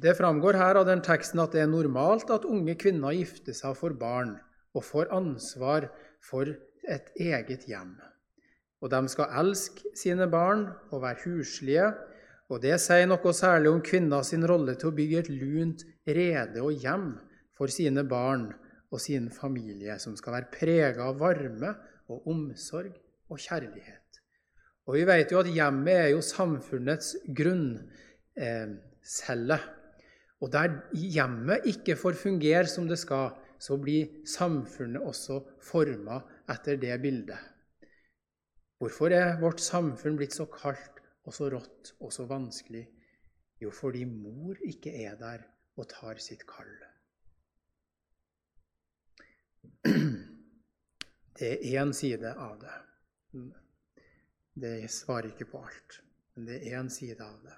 Det 0.00 0.14
framgår 0.16 0.56
her 0.56 0.78
av 0.80 0.86
den 0.88 1.02
teksten 1.04 1.42
at 1.42 1.52
det 1.52 1.64
er 1.64 1.72
normalt 1.72 2.30
at 2.32 2.46
unge 2.48 2.76
kvinner 2.80 3.12
gifter 3.12 3.56
seg 3.56 3.74
for 3.76 3.92
barn 3.98 4.38
og 4.72 4.86
får 4.86 5.10
ansvar 5.12 5.90
for 6.24 6.48
et 6.88 7.10
eget 7.20 7.66
hjem. 7.68 7.98
Og 8.80 8.88
de 8.92 9.00
skal 9.12 9.34
elske 9.42 9.92
sine 9.98 10.30
barn 10.32 10.64
og 10.88 11.02
være 11.02 11.26
huslige. 11.26 11.90
Og 12.50 12.62
det 12.64 12.78
sier 12.82 13.04
noe 13.10 13.34
særlig 13.36 13.70
om 13.70 13.82
kvinners 13.84 14.32
rolle 14.48 14.74
til 14.78 14.90
å 14.90 14.96
bygge 14.96 15.18
et 15.20 15.32
lunt 15.34 15.84
rede 16.08 16.62
og 16.64 16.80
hjem 16.80 17.12
for 17.58 17.70
sine 17.70 18.06
barn 18.08 18.48
og 18.90 19.00
sin 19.00 19.30
familie, 19.30 19.98
som 20.02 20.16
skal 20.18 20.32
være 20.38 20.52
prega 20.52 21.02
av 21.06 21.18
varme 21.20 21.74
og 22.10 22.26
omsorg 22.30 22.94
og 23.30 23.38
kjærlighet. 23.38 24.20
Og 24.90 24.94
vi 24.98 25.04
vet 25.06 25.30
jo 25.30 25.38
at 25.42 25.52
hjemmet 25.54 25.94
er 25.94 26.08
jo 26.10 26.20
samfunnets 26.24 27.16
grunncelle. 27.36 28.48
Og 30.40 30.48
der 30.52 30.68
hjemmet 30.96 31.60
ikke 31.70 31.96
får 32.00 32.12
fungere 32.18 32.66
som 32.66 32.88
det 32.90 32.98
skal, 32.98 33.30
så 33.60 33.76
blir 33.76 34.08
samfunnet 34.26 35.02
også 35.04 35.40
forma 35.62 36.20
etter 36.50 36.76
det 36.80 37.02
bildet. 37.02 37.38
Hvorfor 38.80 39.12
er 39.12 39.36
vårt 39.42 39.60
samfunn 39.60 40.16
blitt 40.16 40.32
så 40.34 40.46
kaldt 40.48 41.00
og 41.28 41.34
så 41.36 41.50
rått 41.52 41.94
og 42.00 42.12
så 42.16 42.24
vanskelig? 42.26 42.88
Jo, 43.60 43.70
fordi 43.70 44.06
mor 44.08 44.56
ikke 44.64 44.90
er 45.04 45.14
der 45.20 45.44
og 45.76 45.84
tar 45.92 46.16
sitt 46.16 46.46
kall. 46.48 46.89
Det 51.40 51.48
er 51.48 51.80
én 51.80 51.92
side 51.96 52.34
av 52.36 52.58
det. 52.60 52.74
Det 54.60 54.90
svarer 54.92 55.30
ikke 55.30 55.48
på 55.48 55.62
alt, 55.64 56.00
men 56.34 56.50
det 56.50 56.58
er 56.58 56.76
én 56.82 56.90
side 56.92 57.24
av 57.24 57.38
det. 57.46 57.56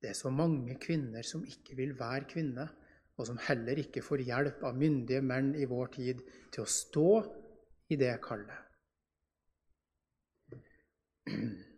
Det 0.00 0.12
er 0.12 0.18
så 0.18 0.30
mange 0.30 0.76
kvinner 0.78 1.26
som 1.26 1.42
ikke 1.48 1.74
vil 1.80 1.96
være 1.98 2.28
kvinne, 2.30 2.68
og 3.16 3.26
som 3.26 3.38
heller 3.46 3.78
ikke 3.82 4.02
får 4.02 4.22
hjelp 4.26 4.62
av 4.66 4.78
myndige 4.78 5.22
menn 5.22 5.54
i 5.58 5.66
vår 5.70 5.92
tid 5.96 6.22
til 6.52 6.62
å 6.62 6.70
stå 6.70 7.10
i 7.90 7.98
det 7.98 8.14
kallet. 8.22 8.60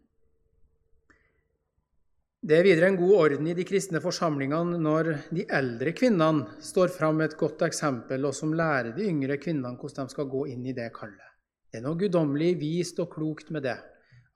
Det 2.46 2.54
er 2.54 2.62
videre 2.62 2.92
en 2.92 2.96
god 3.00 3.12
orden 3.18 3.46
i 3.50 3.56
de 3.59 3.64
kristne 3.66 3.98
forsamlingene 3.98 4.76
når 4.78 5.09
de 5.35 5.42
eldre 5.50 5.90
kvinnene 5.98 6.61
står 6.62 6.92
fram 6.94 7.16
med 7.18 7.32
et 7.32 7.40
godt 7.40 7.64
eksempel, 7.66 8.22
og 8.28 8.37
som 8.38 8.52
lærer 8.54 8.92
de 8.94 9.09
yngre 9.11 9.35
kvinnene 9.42 9.74
hvordan 9.80 10.06
de 10.06 10.14
skal 10.14 10.28
gå 10.30 10.44
inn 10.52 10.62
i 10.62 10.74
det 10.76 10.92
kallet. 10.94 11.32
Det 11.66 11.80
er 11.80 11.82
noe 11.88 11.98
guddommelig 11.98 12.52
vist 12.61 13.02
og 13.02 13.11
klokt 13.16 13.50
med 13.50 13.66
det. 13.66 13.74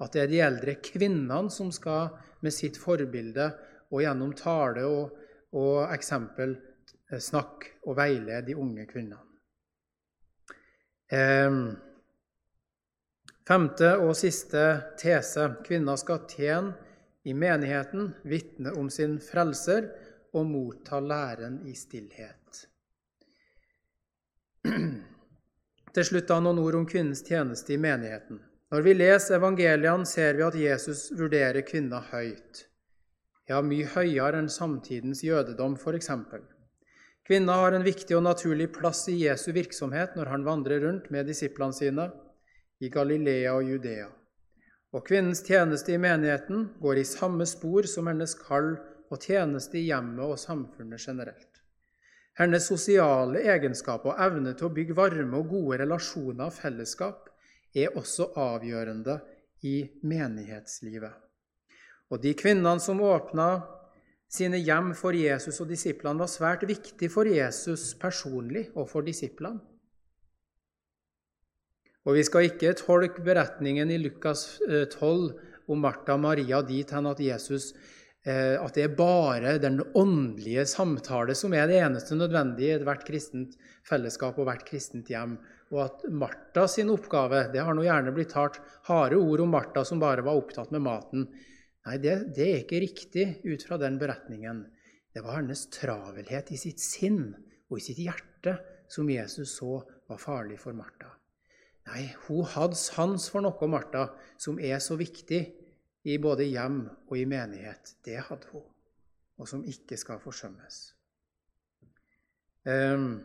At 0.03 0.17
det 0.17 0.25
er 0.25 0.33
de 0.33 0.43
eldre 0.43 0.75
kvinnene 0.83 1.55
som 1.55 1.71
skal 1.71 2.11
med 2.43 2.57
sitt 2.57 2.81
forbilde 2.83 3.47
og 3.93 4.03
gjennom 4.03 4.35
tale 4.35 4.91
og, 4.91 5.15
og 5.55 5.95
eksempel 5.95 6.59
snakke 7.15 7.79
og 7.87 7.95
veilede 8.03 8.43
de 8.51 8.59
unge 8.59 8.91
kvinnene. 8.91 9.23
Eh, 11.15 11.63
femte 13.47 13.97
og 14.03 14.17
siste 14.19 14.69
tese. 14.99 15.53
Kvinner 15.63 16.01
skal 16.01 16.25
tjene 16.27 16.90
i 17.25 17.35
menigheten, 17.35 18.15
vitne 18.23 18.73
om 18.81 18.91
sin 18.91 19.19
frelser 19.21 19.91
og 20.33 20.47
motta 20.47 21.01
læren 21.01 21.61
i 21.69 21.75
stillhet. 21.77 22.67
Til 25.95 26.07
slutt 26.07 26.29
da 26.31 26.39
noen 26.41 26.61
ord 26.63 26.79
om 26.79 26.87
kvinnens 26.89 27.25
tjeneste 27.27 27.75
i 27.75 27.81
menigheten. 27.81 28.39
Når 28.71 28.85
vi 28.87 28.95
leser 28.95 29.41
evangeliene, 29.41 30.07
ser 30.07 30.37
vi 30.39 30.47
at 30.47 30.59
Jesus 30.59 31.09
vurderer 31.19 31.67
kvinner 31.67 32.05
høyt. 32.13 32.67
Ja, 33.51 33.59
mye 33.67 33.89
høyere 33.91 34.39
enn 34.39 34.51
samtidens 34.53 35.25
jødedom, 35.27 35.75
f.eks. 35.75 36.13
Kvinner 37.27 37.65
har 37.65 37.75
en 37.75 37.87
viktig 37.87 38.15
og 38.15 38.23
naturlig 38.29 38.69
plass 38.77 39.09
i 39.11 39.17
Jesu 39.25 39.51
virksomhet 39.57 40.15
når 40.19 40.31
han 40.31 40.47
vandrer 40.47 40.85
rundt 40.87 41.11
med 41.11 41.27
disiplene 41.27 41.75
sine 41.75 42.07
i 42.81 42.89
Galilea 42.95 43.57
og 43.57 43.67
Judea. 43.67 44.07
Og 44.91 45.05
kvinnens 45.07 45.45
tjeneste 45.47 45.95
i 45.95 46.01
menigheten 46.03 46.69
går 46.83 46.99
i 46.99 47.07
samme 47.07 47.47
spor 47.47 47.87
som 47.87 48.11
hennes 48.11 48.35
kall 48.35 48.73
og 49.11 49.23
tjeneste 49.23 49.79
i 49.79 49.87
hjemmet 49.87 50.25
og 50.27 50.39
samfunnet 50.41 51.03
generelt. 51.03 51.61
Hennes 52.39 52.67
sosiale 52.67 53.43
egenskaper 53.53 54.15
og 54.15 54.23
evne 54.25 54.55
til 54.57 54.69
å 54.69 54.75
bygge 54.75 54.97
varme 54.99 55.39
og 55.39 55.51
gode 55.51 55.81
relasjoner 55.83 56.49
og 56.49 56.57
fellesskap 56.57 57.29
er 57.77 57.97
også 57.99 58.31
avgjørende 58.39 59.19
i 59.67 59.77
menighetslivet. 60.03 61.13
Og 62.11 62.23
de 62.23 62.33
kvinnene 62.35 62.81
som 62.83 63.03
åpna 63.05 63.51
sine 64.31 64.59
hjem 64.63 64.93
for 64.99 65.15
Jesus 65.15 65.61
og 65.63 65.71
disiplene, 65.71 66.23
var 66.23 66.31
svært 66.31 66.67
viktig 66.67 67.11
for 67.13 67.27
Jesus 67.27 67.93
personlig 67.99 68.69
og 68.75 68.89
for 68.91 69.07
disiplene. 69.07 69.61
Og 72.09 72.17
vi 72.17 72.25
skal 72.25 72.49
ikke 72.49 72.73
tolke 72.79 73.23
beretningen 73.25 73.91
i 73.93 73.99
Lukas 74.01 74.45
12 74.65 74.71
eh, 74.73 75.49
om 75.71 75.83
Martha 75.85 76.17
og 76.17 76.23
Maria 76.25 76.63
dit 76.67 76.89
hen 76.95 77.09
at 77.11 77.21
Jesus 77.21 77.75
eh, 78.25 78.57
at 78.57 78.75
det 78.77 78.87
er 78.87 78.97
bare 78.97 79.59
den 79.61 79.83
åndelige 79.95 80.65
samtale 80.71 81.37
som 81.37 81.53
er 81.55 81.69
det 81.69 81.83
eneste 81.83 82.17
nødvendige 82.17 82.73
i 82.73 82.79
ethvert 82.79 83.05
kristent 83.07 83.59
fellesskap 83.87 84.41
og 84.41 84.49
hvert 84.49 84.65
kristent 84.69 85.13
hjem. 85.13 85.37
Og 85.71 85.85
at 85.85 86.09
Martha 86.09 86.67
sin 86.67 86.91
oppgave 86.91 87.45
Det 87.53 87.63
har 87.63 87.77
nå 87.77 87.85
gjerne 87.85 88.17
blitt 88.17 88.33
talt 88.35 88.59
harde 88.89 89.21
ord 89.21 89.45
om 89.45 89.55
Martha 89.55 89.85
som 89.85 90.01
bare 90.03 90.25
var 90.27 90.41
opptatt 90.41 90.73
med 90.75 90.87
maten. 90.89 91.29
Nei, 91.87 92.01
det, 92.01 92.17
det 92.37 92.49
er 92.49 92.65
ikke 92.65 92.83
riktig 92.83 93.29
ut 93.45 93.63
fra 93.69 93.79
den 93.81 94.01
beretningen. 94.01 94.65
Det 95.13 95.23
var 95.25 95.39
hennes 95.39 95.69
travelhet 95.75 96.51
i 96.55 96.59
sitt 96.61 96.81
sinn 96.81 97.27
og 97.69 97.79
i 97.79 97.85
sitt 97.85 98.01
hjerte 98.03 98.57
som 98.91 99.11
Jesus 99.11 99.59
så 99.61 99.83
var 100.09 100.19
farlig 100.19 100.59
for 100.59 100.75
Martha. 100.75 101.20
Nei, 101.89 102.05
hun 102.27 102.45
hadde 102.45 102.77
sans 102.79 103.31
for 103.33 103.43
noe, 103.45 103.69
Martha, 103.71 104.11
som 104.39 104.61
er 104.61 104.79
så 104.85 104.99
viktig 105.01 105.41
i 106.05 106.17
både 106.23 106.47
hjem 106.49 106.83
og 107.09 107.17
i 107.19 107.27
menighet. 107.29 107.95
Det 108.05 108.21
hadde 108.29 108.53
hun, 108.53 108.65
og 109.41 109.49
som 109.49 109.65
ikke 109.67 109.99
skal 110.01 110.21
forsømmes. 110.23 110.81
Um, 112.69 113.23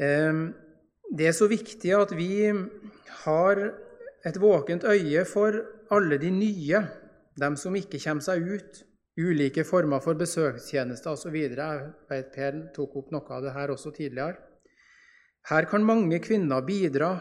um, 0.00 0.46
det 1.12 1.28
er 1.28 1.36
så 1.36 1.48
viktig 1.48 1.92
at 1.94 2.14
vi 2.16 2.48
har 3.24 3.60
et 4.26 4.40
våkent 4.40 4.84
øye 4.88 5.24
for 5.28 5.60
alle 5.92 6.18
de 6.18 6.30
nye, 6.30 6.82
dem 7.40 7.56
som 7.60 7.76
ikke 7.76 8.00
kommer 8.02 8.24
seg 8.24 8.48
ut, 8.48 8.82
ulike 9.16 9.64
former 9.64 10.00
for 10.04 10.18
besøkstjenester 10.18 11.12
osv. 11.12 11.36
Jeg 11.36 11.84
vet 12.10 12.32
Per 12.34 12.58
tok 12.76 12.96
opp 13.00 13.12
noe 13.14 13.32
av 13.32 13.44
det 13.44 13.54
her 13.54 13.72
også 13.72 13.92
tidligere. 13.96 14.40
Her 15.46 15.68
kan 15.70 15.84
mange 15.86 16.18
kvinner 16.18 16.64
bidra 16.66 17.12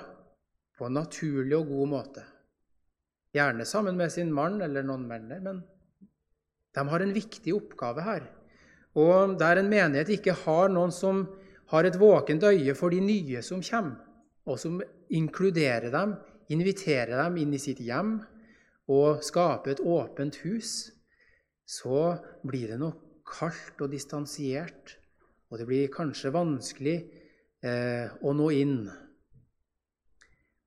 på 0.77 0.88
en 0.88 0.95
naturlig 0.97 1.53
og 1.59 1.67
god 1.69 1.89
måte. 1.91 2.23
Gjerne 3.35 3.67
sammen 3.69 3.99
med 3.99 4.09
sin 4.13 4.31
mann 4.33 4.57
eller 4.65 4.86
noen 4.86 5.03
menn, 5.05 5.28
men 5.45 5.59
de 6.76 6.86
har 6.89 7.03
en 7.03 7.13
viktig 7.13 7.53
oppgave 7.53 8.01
her. 8.01 8.23
Og 8.97 9.36
der 9.38 9.59
en 9.61 9.69
menighet 9.69 10.09
ikke 10.15 10.34
har 10.41 10.71
noen 10.73 10.93
som 10.95 11.21
har 11.69 11.86
et 11.86 11.99
våkent 11.99 12.47
øye 12.47 12.73
for 12.78 12.89
de 12.89 13.01
nye 13.03 13.43
som 13.45 13.61
kommer, 13.61 13.99
og 14.45 14.57
som 14.61 14.80
inkluderer 15.13 15.91
dem, 15.93 16.15
inviterer 16.49 17.13
dem 17.19 17.38
inn 17.41 17.53
i 17.53 17.61
sitt 17.61 17.82
hjem 17.82 18.17
og 18.89 19.21
skaper 19.26 19.76
et 19.76 19.82
åpent 19.82 20.39
hus, 20.45 20.73
så 21.65 22.15
blir 22.45 22.73
det 22.73 22.82
nok 22.82 23.01
kaldt 23.26 23.86
og 23.86 23.93
distansiert, 23.93 24.97
og 25.49 25.61
det 25.61 25.69
blir 25.69 25.93
kanskje 25.93 26.34
vanskelig 26.34 26.97
eh, 27.64 28.12
å 28.22 28.34
nå 28.36 28.49
inn. 28.56 28.80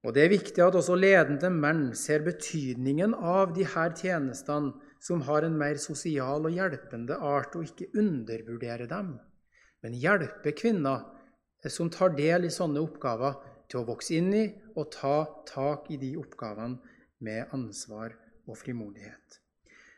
Og 0.07 0.15
Det 0.15 0.25
er 0.25 0.31
viktig 0.33 0.63
at 0.63 0.77
også 0.79 0.95
ledende 0.97 1.51
menn 1.53 1.89
ser 1.99 2.23
betydningen 2.25 3.17
av 3.19 3.53
de 3.57 3.67
her 3.67 3.93
tjenestene 3.99 4.73
som 5.03 5.23
har 5.27 5.45
en 5.47 5.59
mer 5.59 5.79
sosial 5.83 6.47
og 6.47 6.55
hjelpende 6.55 7.19
art, 7.19 7.55
og 7.55 7.67
ikke 7.67 7.91
undervurdere 7.99 8.89
dem, 8.91 9.17
men 9.83 9.99
hjelpe 9.99 10.55
kvinner 10.57 11.05
eh, 11.65 11.71
som 11.71 11.91
tar 11.91 12.17
del 12.19 12.49
i 12.49 12.55
sånne 12.55 12.83
oppgaver, 12.83 13.37
til 13.69 13.83
å 13.83 13.89
vokse 13.91 14.17
inn 14.17 14.31
i 14.33 14.47
og 14.79 14.89
ta 14.95 15.27
tak 15.51 15.91
i 15.93 15.99
de 16.01 16.15
oppgavene 16.17 16.79
med 17.21 17.53
ansvar 17.53 18.15
og 18.49 18.57
frimodighet. 18.57 19.43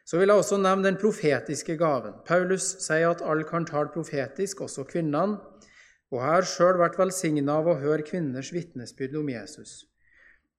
Så 0.05 0.19
vil 0.19 0.33
jeg 0.33 0.43
også 0.43 0.59
nevne 0.59 0.89
den 0.89 0.99
profetiske 0.99 1.77
gaven. 1.79 2.17
Paulus 2.27 2.65
sier 2.83 3.13
at 3.13 3.23
alle 3.23 3.47
kan 3.47 3.67
tale 3.69 3.93
profetisk, 3.95 4.65
også 4.67 4.83
kvinnene. 4.91 5.39
Og 6.11 6.23
har 6.25 6.47
sjøl 6.49 6.81
vært 6.81 6.99
velsigna 6.99 7.61
av 7.61 7.69
å 7.71 7.79
høre 7.79 8.07
kvinners 8.07 8.51
vitnesbyrd 8.55 9.15
om 9.21 9.31
Jesus. 9.31 9.85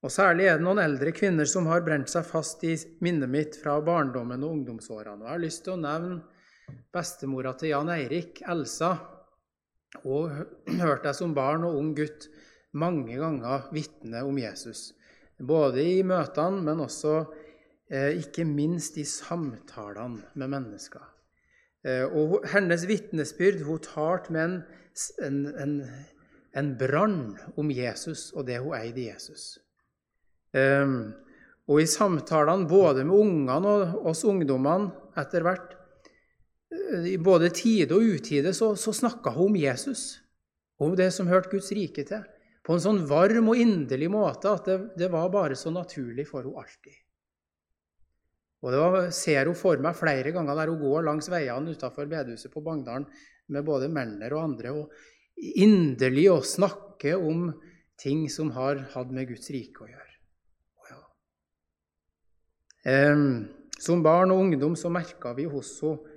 Og 0.02 0.10
Særlig 0.10 0.48
er 0.48 0.58
det 0.58 0.66
noen 0.66 0.80
eldre 0.82 1.12
kvinner 1.14 1.46
som 1.46 1.68
har 1.70 1.84
brent 1.86 2.10
seg 2.10 2.24
fast 2.26 2.64
i 2.66 2.74
minnet 3.04 3.30
mitt 3.30 3.58
fra 3.60 3.76
barndommen 3.84 4.42
og 4.42 4.56
ungdomsårene. 4.56 5.20
Og 5.20 5.28
Jeg 5.28 5.34
har 5.34 5.44
lyst 5.44 5.64
til 5.66 5.76
å 5.76 5.82
nevne 5.82 6.78
bestemora 6.94 7.52
til 7.58 7.74
Jan 7.74 7.92
Eirik, 7.92 8.42
Elsa. 8.48 8.96
Hun 10.02 10.32
hørte 10.82 11.12
jeg 11.12 11.20
som 11.20 11.36
barn 11.36 11.68
og 11.68 11.78
ung 11.78 11.92
gutt 11.98 12.30
mange 12.72 13.20
ganger 13.20 13.68
vitne 13.76 14.24
om 14.24 14.40
Jesus. 14.40 14.90
Både 15.38 15.84
i 15.84 16.02
møtene, 16.06 16.64
men 16.64 16.80
også 16.80 17.20
Eh, 17.92 18.14
ikke 18.22 18.46
minst 18.48 18.96
i 18.96 19.04
samtalene 19.04 20.22
med 20.40 20.48
mennesker. 20.48 21.02
Eh, 21.84 22.06
og 22.06 22.46
hennes 22.48 22.86
vitnesbyrd 22.88 23.66
hun 23.66 23.82
talte 23.84 24.32
med 24.32 24.44
en, 24.44 24.54
en, 25.24 25.44
en, 25.58 25.76
en 26.58 26.72
brann 26.78 27.20
om 27.56 27.70
Jesus 27.72 28.30
og 28.36 28.46
det 28.48 28.60
hun 28.62 28.76
eide 28.78 29.08
Jesus. 29.08 29.56
Um, 30.52 31.12
og 31.70 31.80
i 31.80 31.88
samtalene 31.88 32.68
både 32.68 33.06
med 33.08 33.16
ungene 33.16 33.76
og 33.76 34.10
oss 34.10 34.24
ungdommene 34.28 34.90
etter 35.20 35.46
hvert, 35.46 35.78
i 37.04 37.18
både 37.20 37.50
tide 37.52 37.92
og 37.94 38.14
utide, 38.16 38.52
så, 38.56 38.72
så 38.80 38.94
snakka 38.96 39.34
hun 39.36 39.52
om 39.52 39.58
Jesus. 39.60 40.22
Om 40.80 40.96
det 40.96 41.10
som 41.14 41.28
hørte 41.28 41.52
Guds 41.52 41.70
rike 41.76 42.04
til. 42.08 42.24
På 42.64 42.76
en 42.76 42.82
sånn 42.82 43.02
varm 43.10 43.50
og 43.52 43.58
inderlig 43.58 44.08
måte 44.12 44.50
at 44.50 44.68
det, 44.68 44.76
det 44.98 45.08
var 45.12 45.32
bare 45.34 45.56
så 45.58 45.72
naturlig 45.74 46.24
for 46.28 46.46
henne 46.46 46.62
alltid. 46.62 46.96
Og 48.62 48.70
Det 48.70 48.78
var, 48.78 49.08
ser 49.10 49.48
hun 49.50 49.58
for 49.58 49.80
meg 49.82 49.98
flere 49.98 50.30
ganger 50.34 50.58
der 50.58 50.70
hun 50.70 50.82
går 50.82 51.06
langs 51.08 51.28
veiene 51.30 51.74
utenfor 51.74 52.06
bedehuset 52.10 52.52
på 52.52 52.62
Bagndalen 52.62 53.08
med 53.52 53.66
både 53.66 53.90
Melner 53.92 54.34
og 54.36 54.44
andre, 54.46 54.72
og 54.72 54.92
inderlig 55.36 56.28
å 56.32 56.40
snakke 56.46 57.14
om 57.18 57.50
ting 58.00 58.26
som 58.32 58.52
har 58.56 58.84
hatt 58.94 59.12
med 59.14 59.28
Guds 59.30 59.50
rike 59.54 59.84
å 59.84 59.90
gjøre. 59.90 60.12
Ja. 60.90 61.02
Som 63.82 64.02
barn 64.04 64.32
og 64.34 64.42
ungdom 64.46 64.74
så 64.78 64.90
merka 64.92 65.34
vi 65.38 65.48
hos 65.50 65.76
henne 65.82 66.08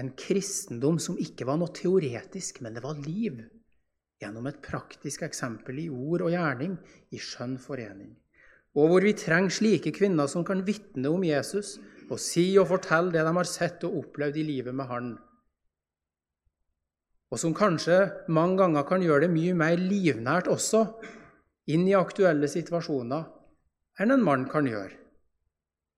en 0.00 0.14
kristendom 0.16 0.96
som 1.02 1.18
ikke 1.20 1.44
var 1.44 1.58
noe 1.60 1.74
teoretisk, 1.76 2.62
men 2.64 2.72
det 2.72 2.80
var 2.80 2.96
liv. 3.04 3.42
Gjennom 4.22 4.46
et 4.48 4.62
praktisk 4.64 5.26
eksempel 5.26 5.82
i 5.82 5.90
ord 5.92 6.24
og 6.24 6.32
gjerning, 6.32 6.78
i 7.12 7.20
skjønn 7.20 7.58
forening 7.60 8.14
og 8.78 8.86
hvor 8.86 9.02
vi 9.02 9.16
trenger 9.18 9.54
slike 9.54 9.92
kvinner 9.94 10.28
som 10.30 10.44
kan 10.46 10.62
vitne 10.66 11.10
om 11.10 11.24
Jesus 11.26 11.78
og 12.10 12.20
si 12.22 12.52
og 12.58 12.68
fortelle 12.70 13.12
det 13.14 13.24
de 13.26 13.32
har 13.34 13.48
sett 13.48 13.82
og 13.86 13.96
opplevd 14.04 14.38
i 14.38 14.46
livet 14.46 14.76
med 14.76 14.86
Han, 14.90 15.10
og 17.30 17.38
som 17.38 17.54
kanskje 17.54 17.98
mange 18.28 18.58
ganger 18.58 18.86
kan 18.88 19.02
gjøre 19.04 19.26
det 19.26 19.34
mye 19.34 19.54
mer 19.54 19.78
livnært 19.78 20.50
også 20.50 20.84
inn 21.70 21.86
i 21.86 21.96
aktuelle 21.98 22.50
situasjoner 22.50 24.02
enn 24.02 24.14
en 24.16 24.26
mann 24.26 24.46
kan 24.50 24.66
gjøre. 24.66 24.92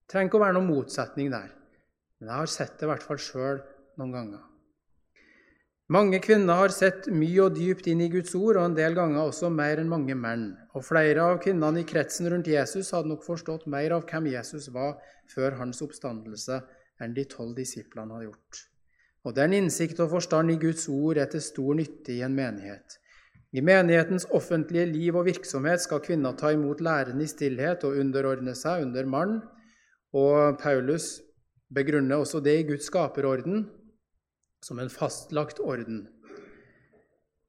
Det 0.03 0.11
trenger 0.13 0.29
ikke 0.29 0.41
å 0.41 0.45
være 0.45 0.57
noen 0.59 0.69
motsetning 0.69 1.31
der, 1.33 1.51
men 2.19 2.29
jeg 2.29 2.43
har 2.43 2.51
sett 2.51 2.75
det 2.77 2.85
i 2.85 2.91
hvert 2.91 3.05
fall 3.05 3.21
sjøl 3.21 3.63
noen 3.97 4.13
ganger. 4.13 4.41
Mange 5.93 6.19
kvinner 6.23 6.57
har 6.57 6.71
sett 6.73 7.09
mye 7.11 7.41
og 7.43 7.57
dypt 7.57 7.89
inn 7.91 8.01
i 8.01 8.09
Guds 8.09 8.31
ord, 8.39 8.55
og 8.57 8.69
en 8.69 8.77
del 8.77 8.95
ganger 8.97 9.27
også 9.27 9.49
mer 9.51 9.81
enn 9.81 9.91
mange 9.91 10.15
menn. 10.15 10.45
Og 10.73 10.85
flere 10.87 11.25
av 11.27 11.41
kvinnene 11.43 11.83
i 11.83 11.87
kretsen 11.87 12.29
rundt 12.31 12.49
Jesus 12.49 12.93
hadde 12.95 13.11
nok 13.11 13.25
forstått 13.27 13.67
mer 13.69 13.97
av 13.97 14.07
hvem 14.09 14.31
Jesus 14.31 14.69
var 14.73 14.95
før 15.33 15.59
hans 15.59 15.83
oppstandelse, 15.85 16.61
enn 17.03 17.13
de 17.17 17.27
tolv 17.29 17.57
disiplene 17.59 18.15
hadde 18.15 18.29
gjort. 18.29 18.63
Og 19.23 19.35
den 19.37 19.55
innsikt 19.55 20.01
og 20.03 20.11
forstand 20.17 20.51
i 20.51 20.59
Guds 20.59 20.89
ord 20.91 21.19
er 21.21 21.29
til 21.31 21.43
stor 21.43 21.77
nytte 21.79 22.11
i 22.11 22.21
en 22.25 22.35
menighet. 22.35 22.97
I 23.53 23.61
menighetens 23.61 24.25
offentlige 24.33 24.87
liv 24.89 25.15
og 25.15 25.27
virksomhet 25.27 25.83
skal 25.83 26.01
kvinner 26.03 26.33
ta 26.35 26.51
imot 26.51 26.81
læren 26.81 27.21
i 27.21 27.27
stillhet 27.29 27.85
og 27.87 27.99
underordne 28.01 28.55
seg 28.57 28.87
under 28.87 29.05
mann. 29.05 29.37
Og 30.13 30.57
Paulus 30.59 31.21
begrunner 31.73 32.19
også 32.19 32.41
det 32.43 32.57
i 32.59 32.65
Guds 32.67 32.89
skaperorden, 32.89 33.67
som 34.63 34.81
en 34.81 34.91
fastlagt 34.91 35.61
orden. 35.61 36.07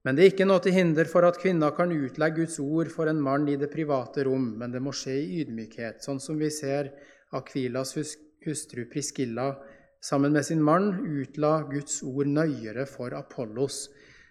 Men 0.05 0.17
det 0.17 0.25
er 0.25 0.33
ikke 0.35 0.47
noe 0.47 0.61
til 0.61 0.77
hinder 0.77 1.09
for 1.09 1.25
at 1.25 1.41
kvinner 1.41 1.73
kan 1.77 1.93
utlegge 1.93 2.43
Guds 2.43 2.59
ord 2.61 2.91
for 2.93 3.09
en 3.09 3.23
mann 3.25 3.49
i 3.49 3.57
det 3.57 3.71
private 3.73 4.27
rom, 4.29 4.51
men 4.61 4.75
det 4.75 4.83
må 4.85 4.93
skje 4.93 5.17
i 5.17 5.39
ydmykhet, 5.41 6.05
sånn 6.05 6.21
som 6.21 6.37
vi 6.37 6.51
ser 6.53 6.93
Akvilas 7.35 7.97
hustru 7.97 8.85
Priskilla 8.93 9.55
sammen 10.05 10.33
med 10.33 10.45
sin 10.45 10.63
mann 10.63 10.93
utla 11.01 11.63
Guds 11.71 12.03
ord 12.03 12.29
nøyere 12.29 12.85
for 12.87 13.15
Apollos, 13.17 13.89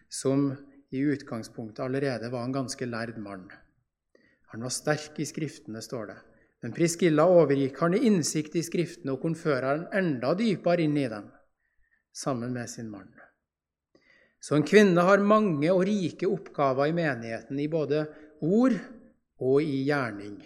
som 0.09 0.51
i 0.93 1.01
utgangspunktet 1.01 1.81
allerede 1.85 2.29
var 2.29 2.45
en 2.45 2.53
ganske 2.53 2.85
lærd 2.85 3.17
mann. 3.17 3.47
Han 4.53 4.61
var 4.61 4.69
sterk 4.69 5.17
i 5.17 5.25
Skriftene, 5.25 5.81
står 5.81 6.11
det. 6.11 6.19
Men 6.61 6.75
Priskilla 6.77 7.25
overgikk 7.25 7.79
han 7.81 7.97
i 7.97 8.03
innsikt 8.07 8.55
i 8.55 8.63
Skriftene 8.63 9.15
og 9.15 9.23
kunne 9.23 9.39
føre 9.39 9.71
han 9.71 9.87
enda 9.97 10.35
dypere 10.37 10.85
inn 10.85 10.97
i 11.01 11.09
dem 11.09 11.31
sammen 12.13 12.53
med 12.53 12.69
sin 12.69 12.91
mann. 12.91 13.09
Så 14.43 14.55
en 14.55 14.67
kvinne 14.67 15.01
har 15.01 15.23
mange 15.25 15.71
og 15.73 15.85
rike 15.87 16.29
oppgaver 16.29 16.91
i 16.91 16.95
menigheten, 16.95 17.59
i 17.59 17.67
både 17.71 18.05
ord 18.45 18.75
og 19.41 19.63
i 19.63 19.81
gjerning. 19.87 20.37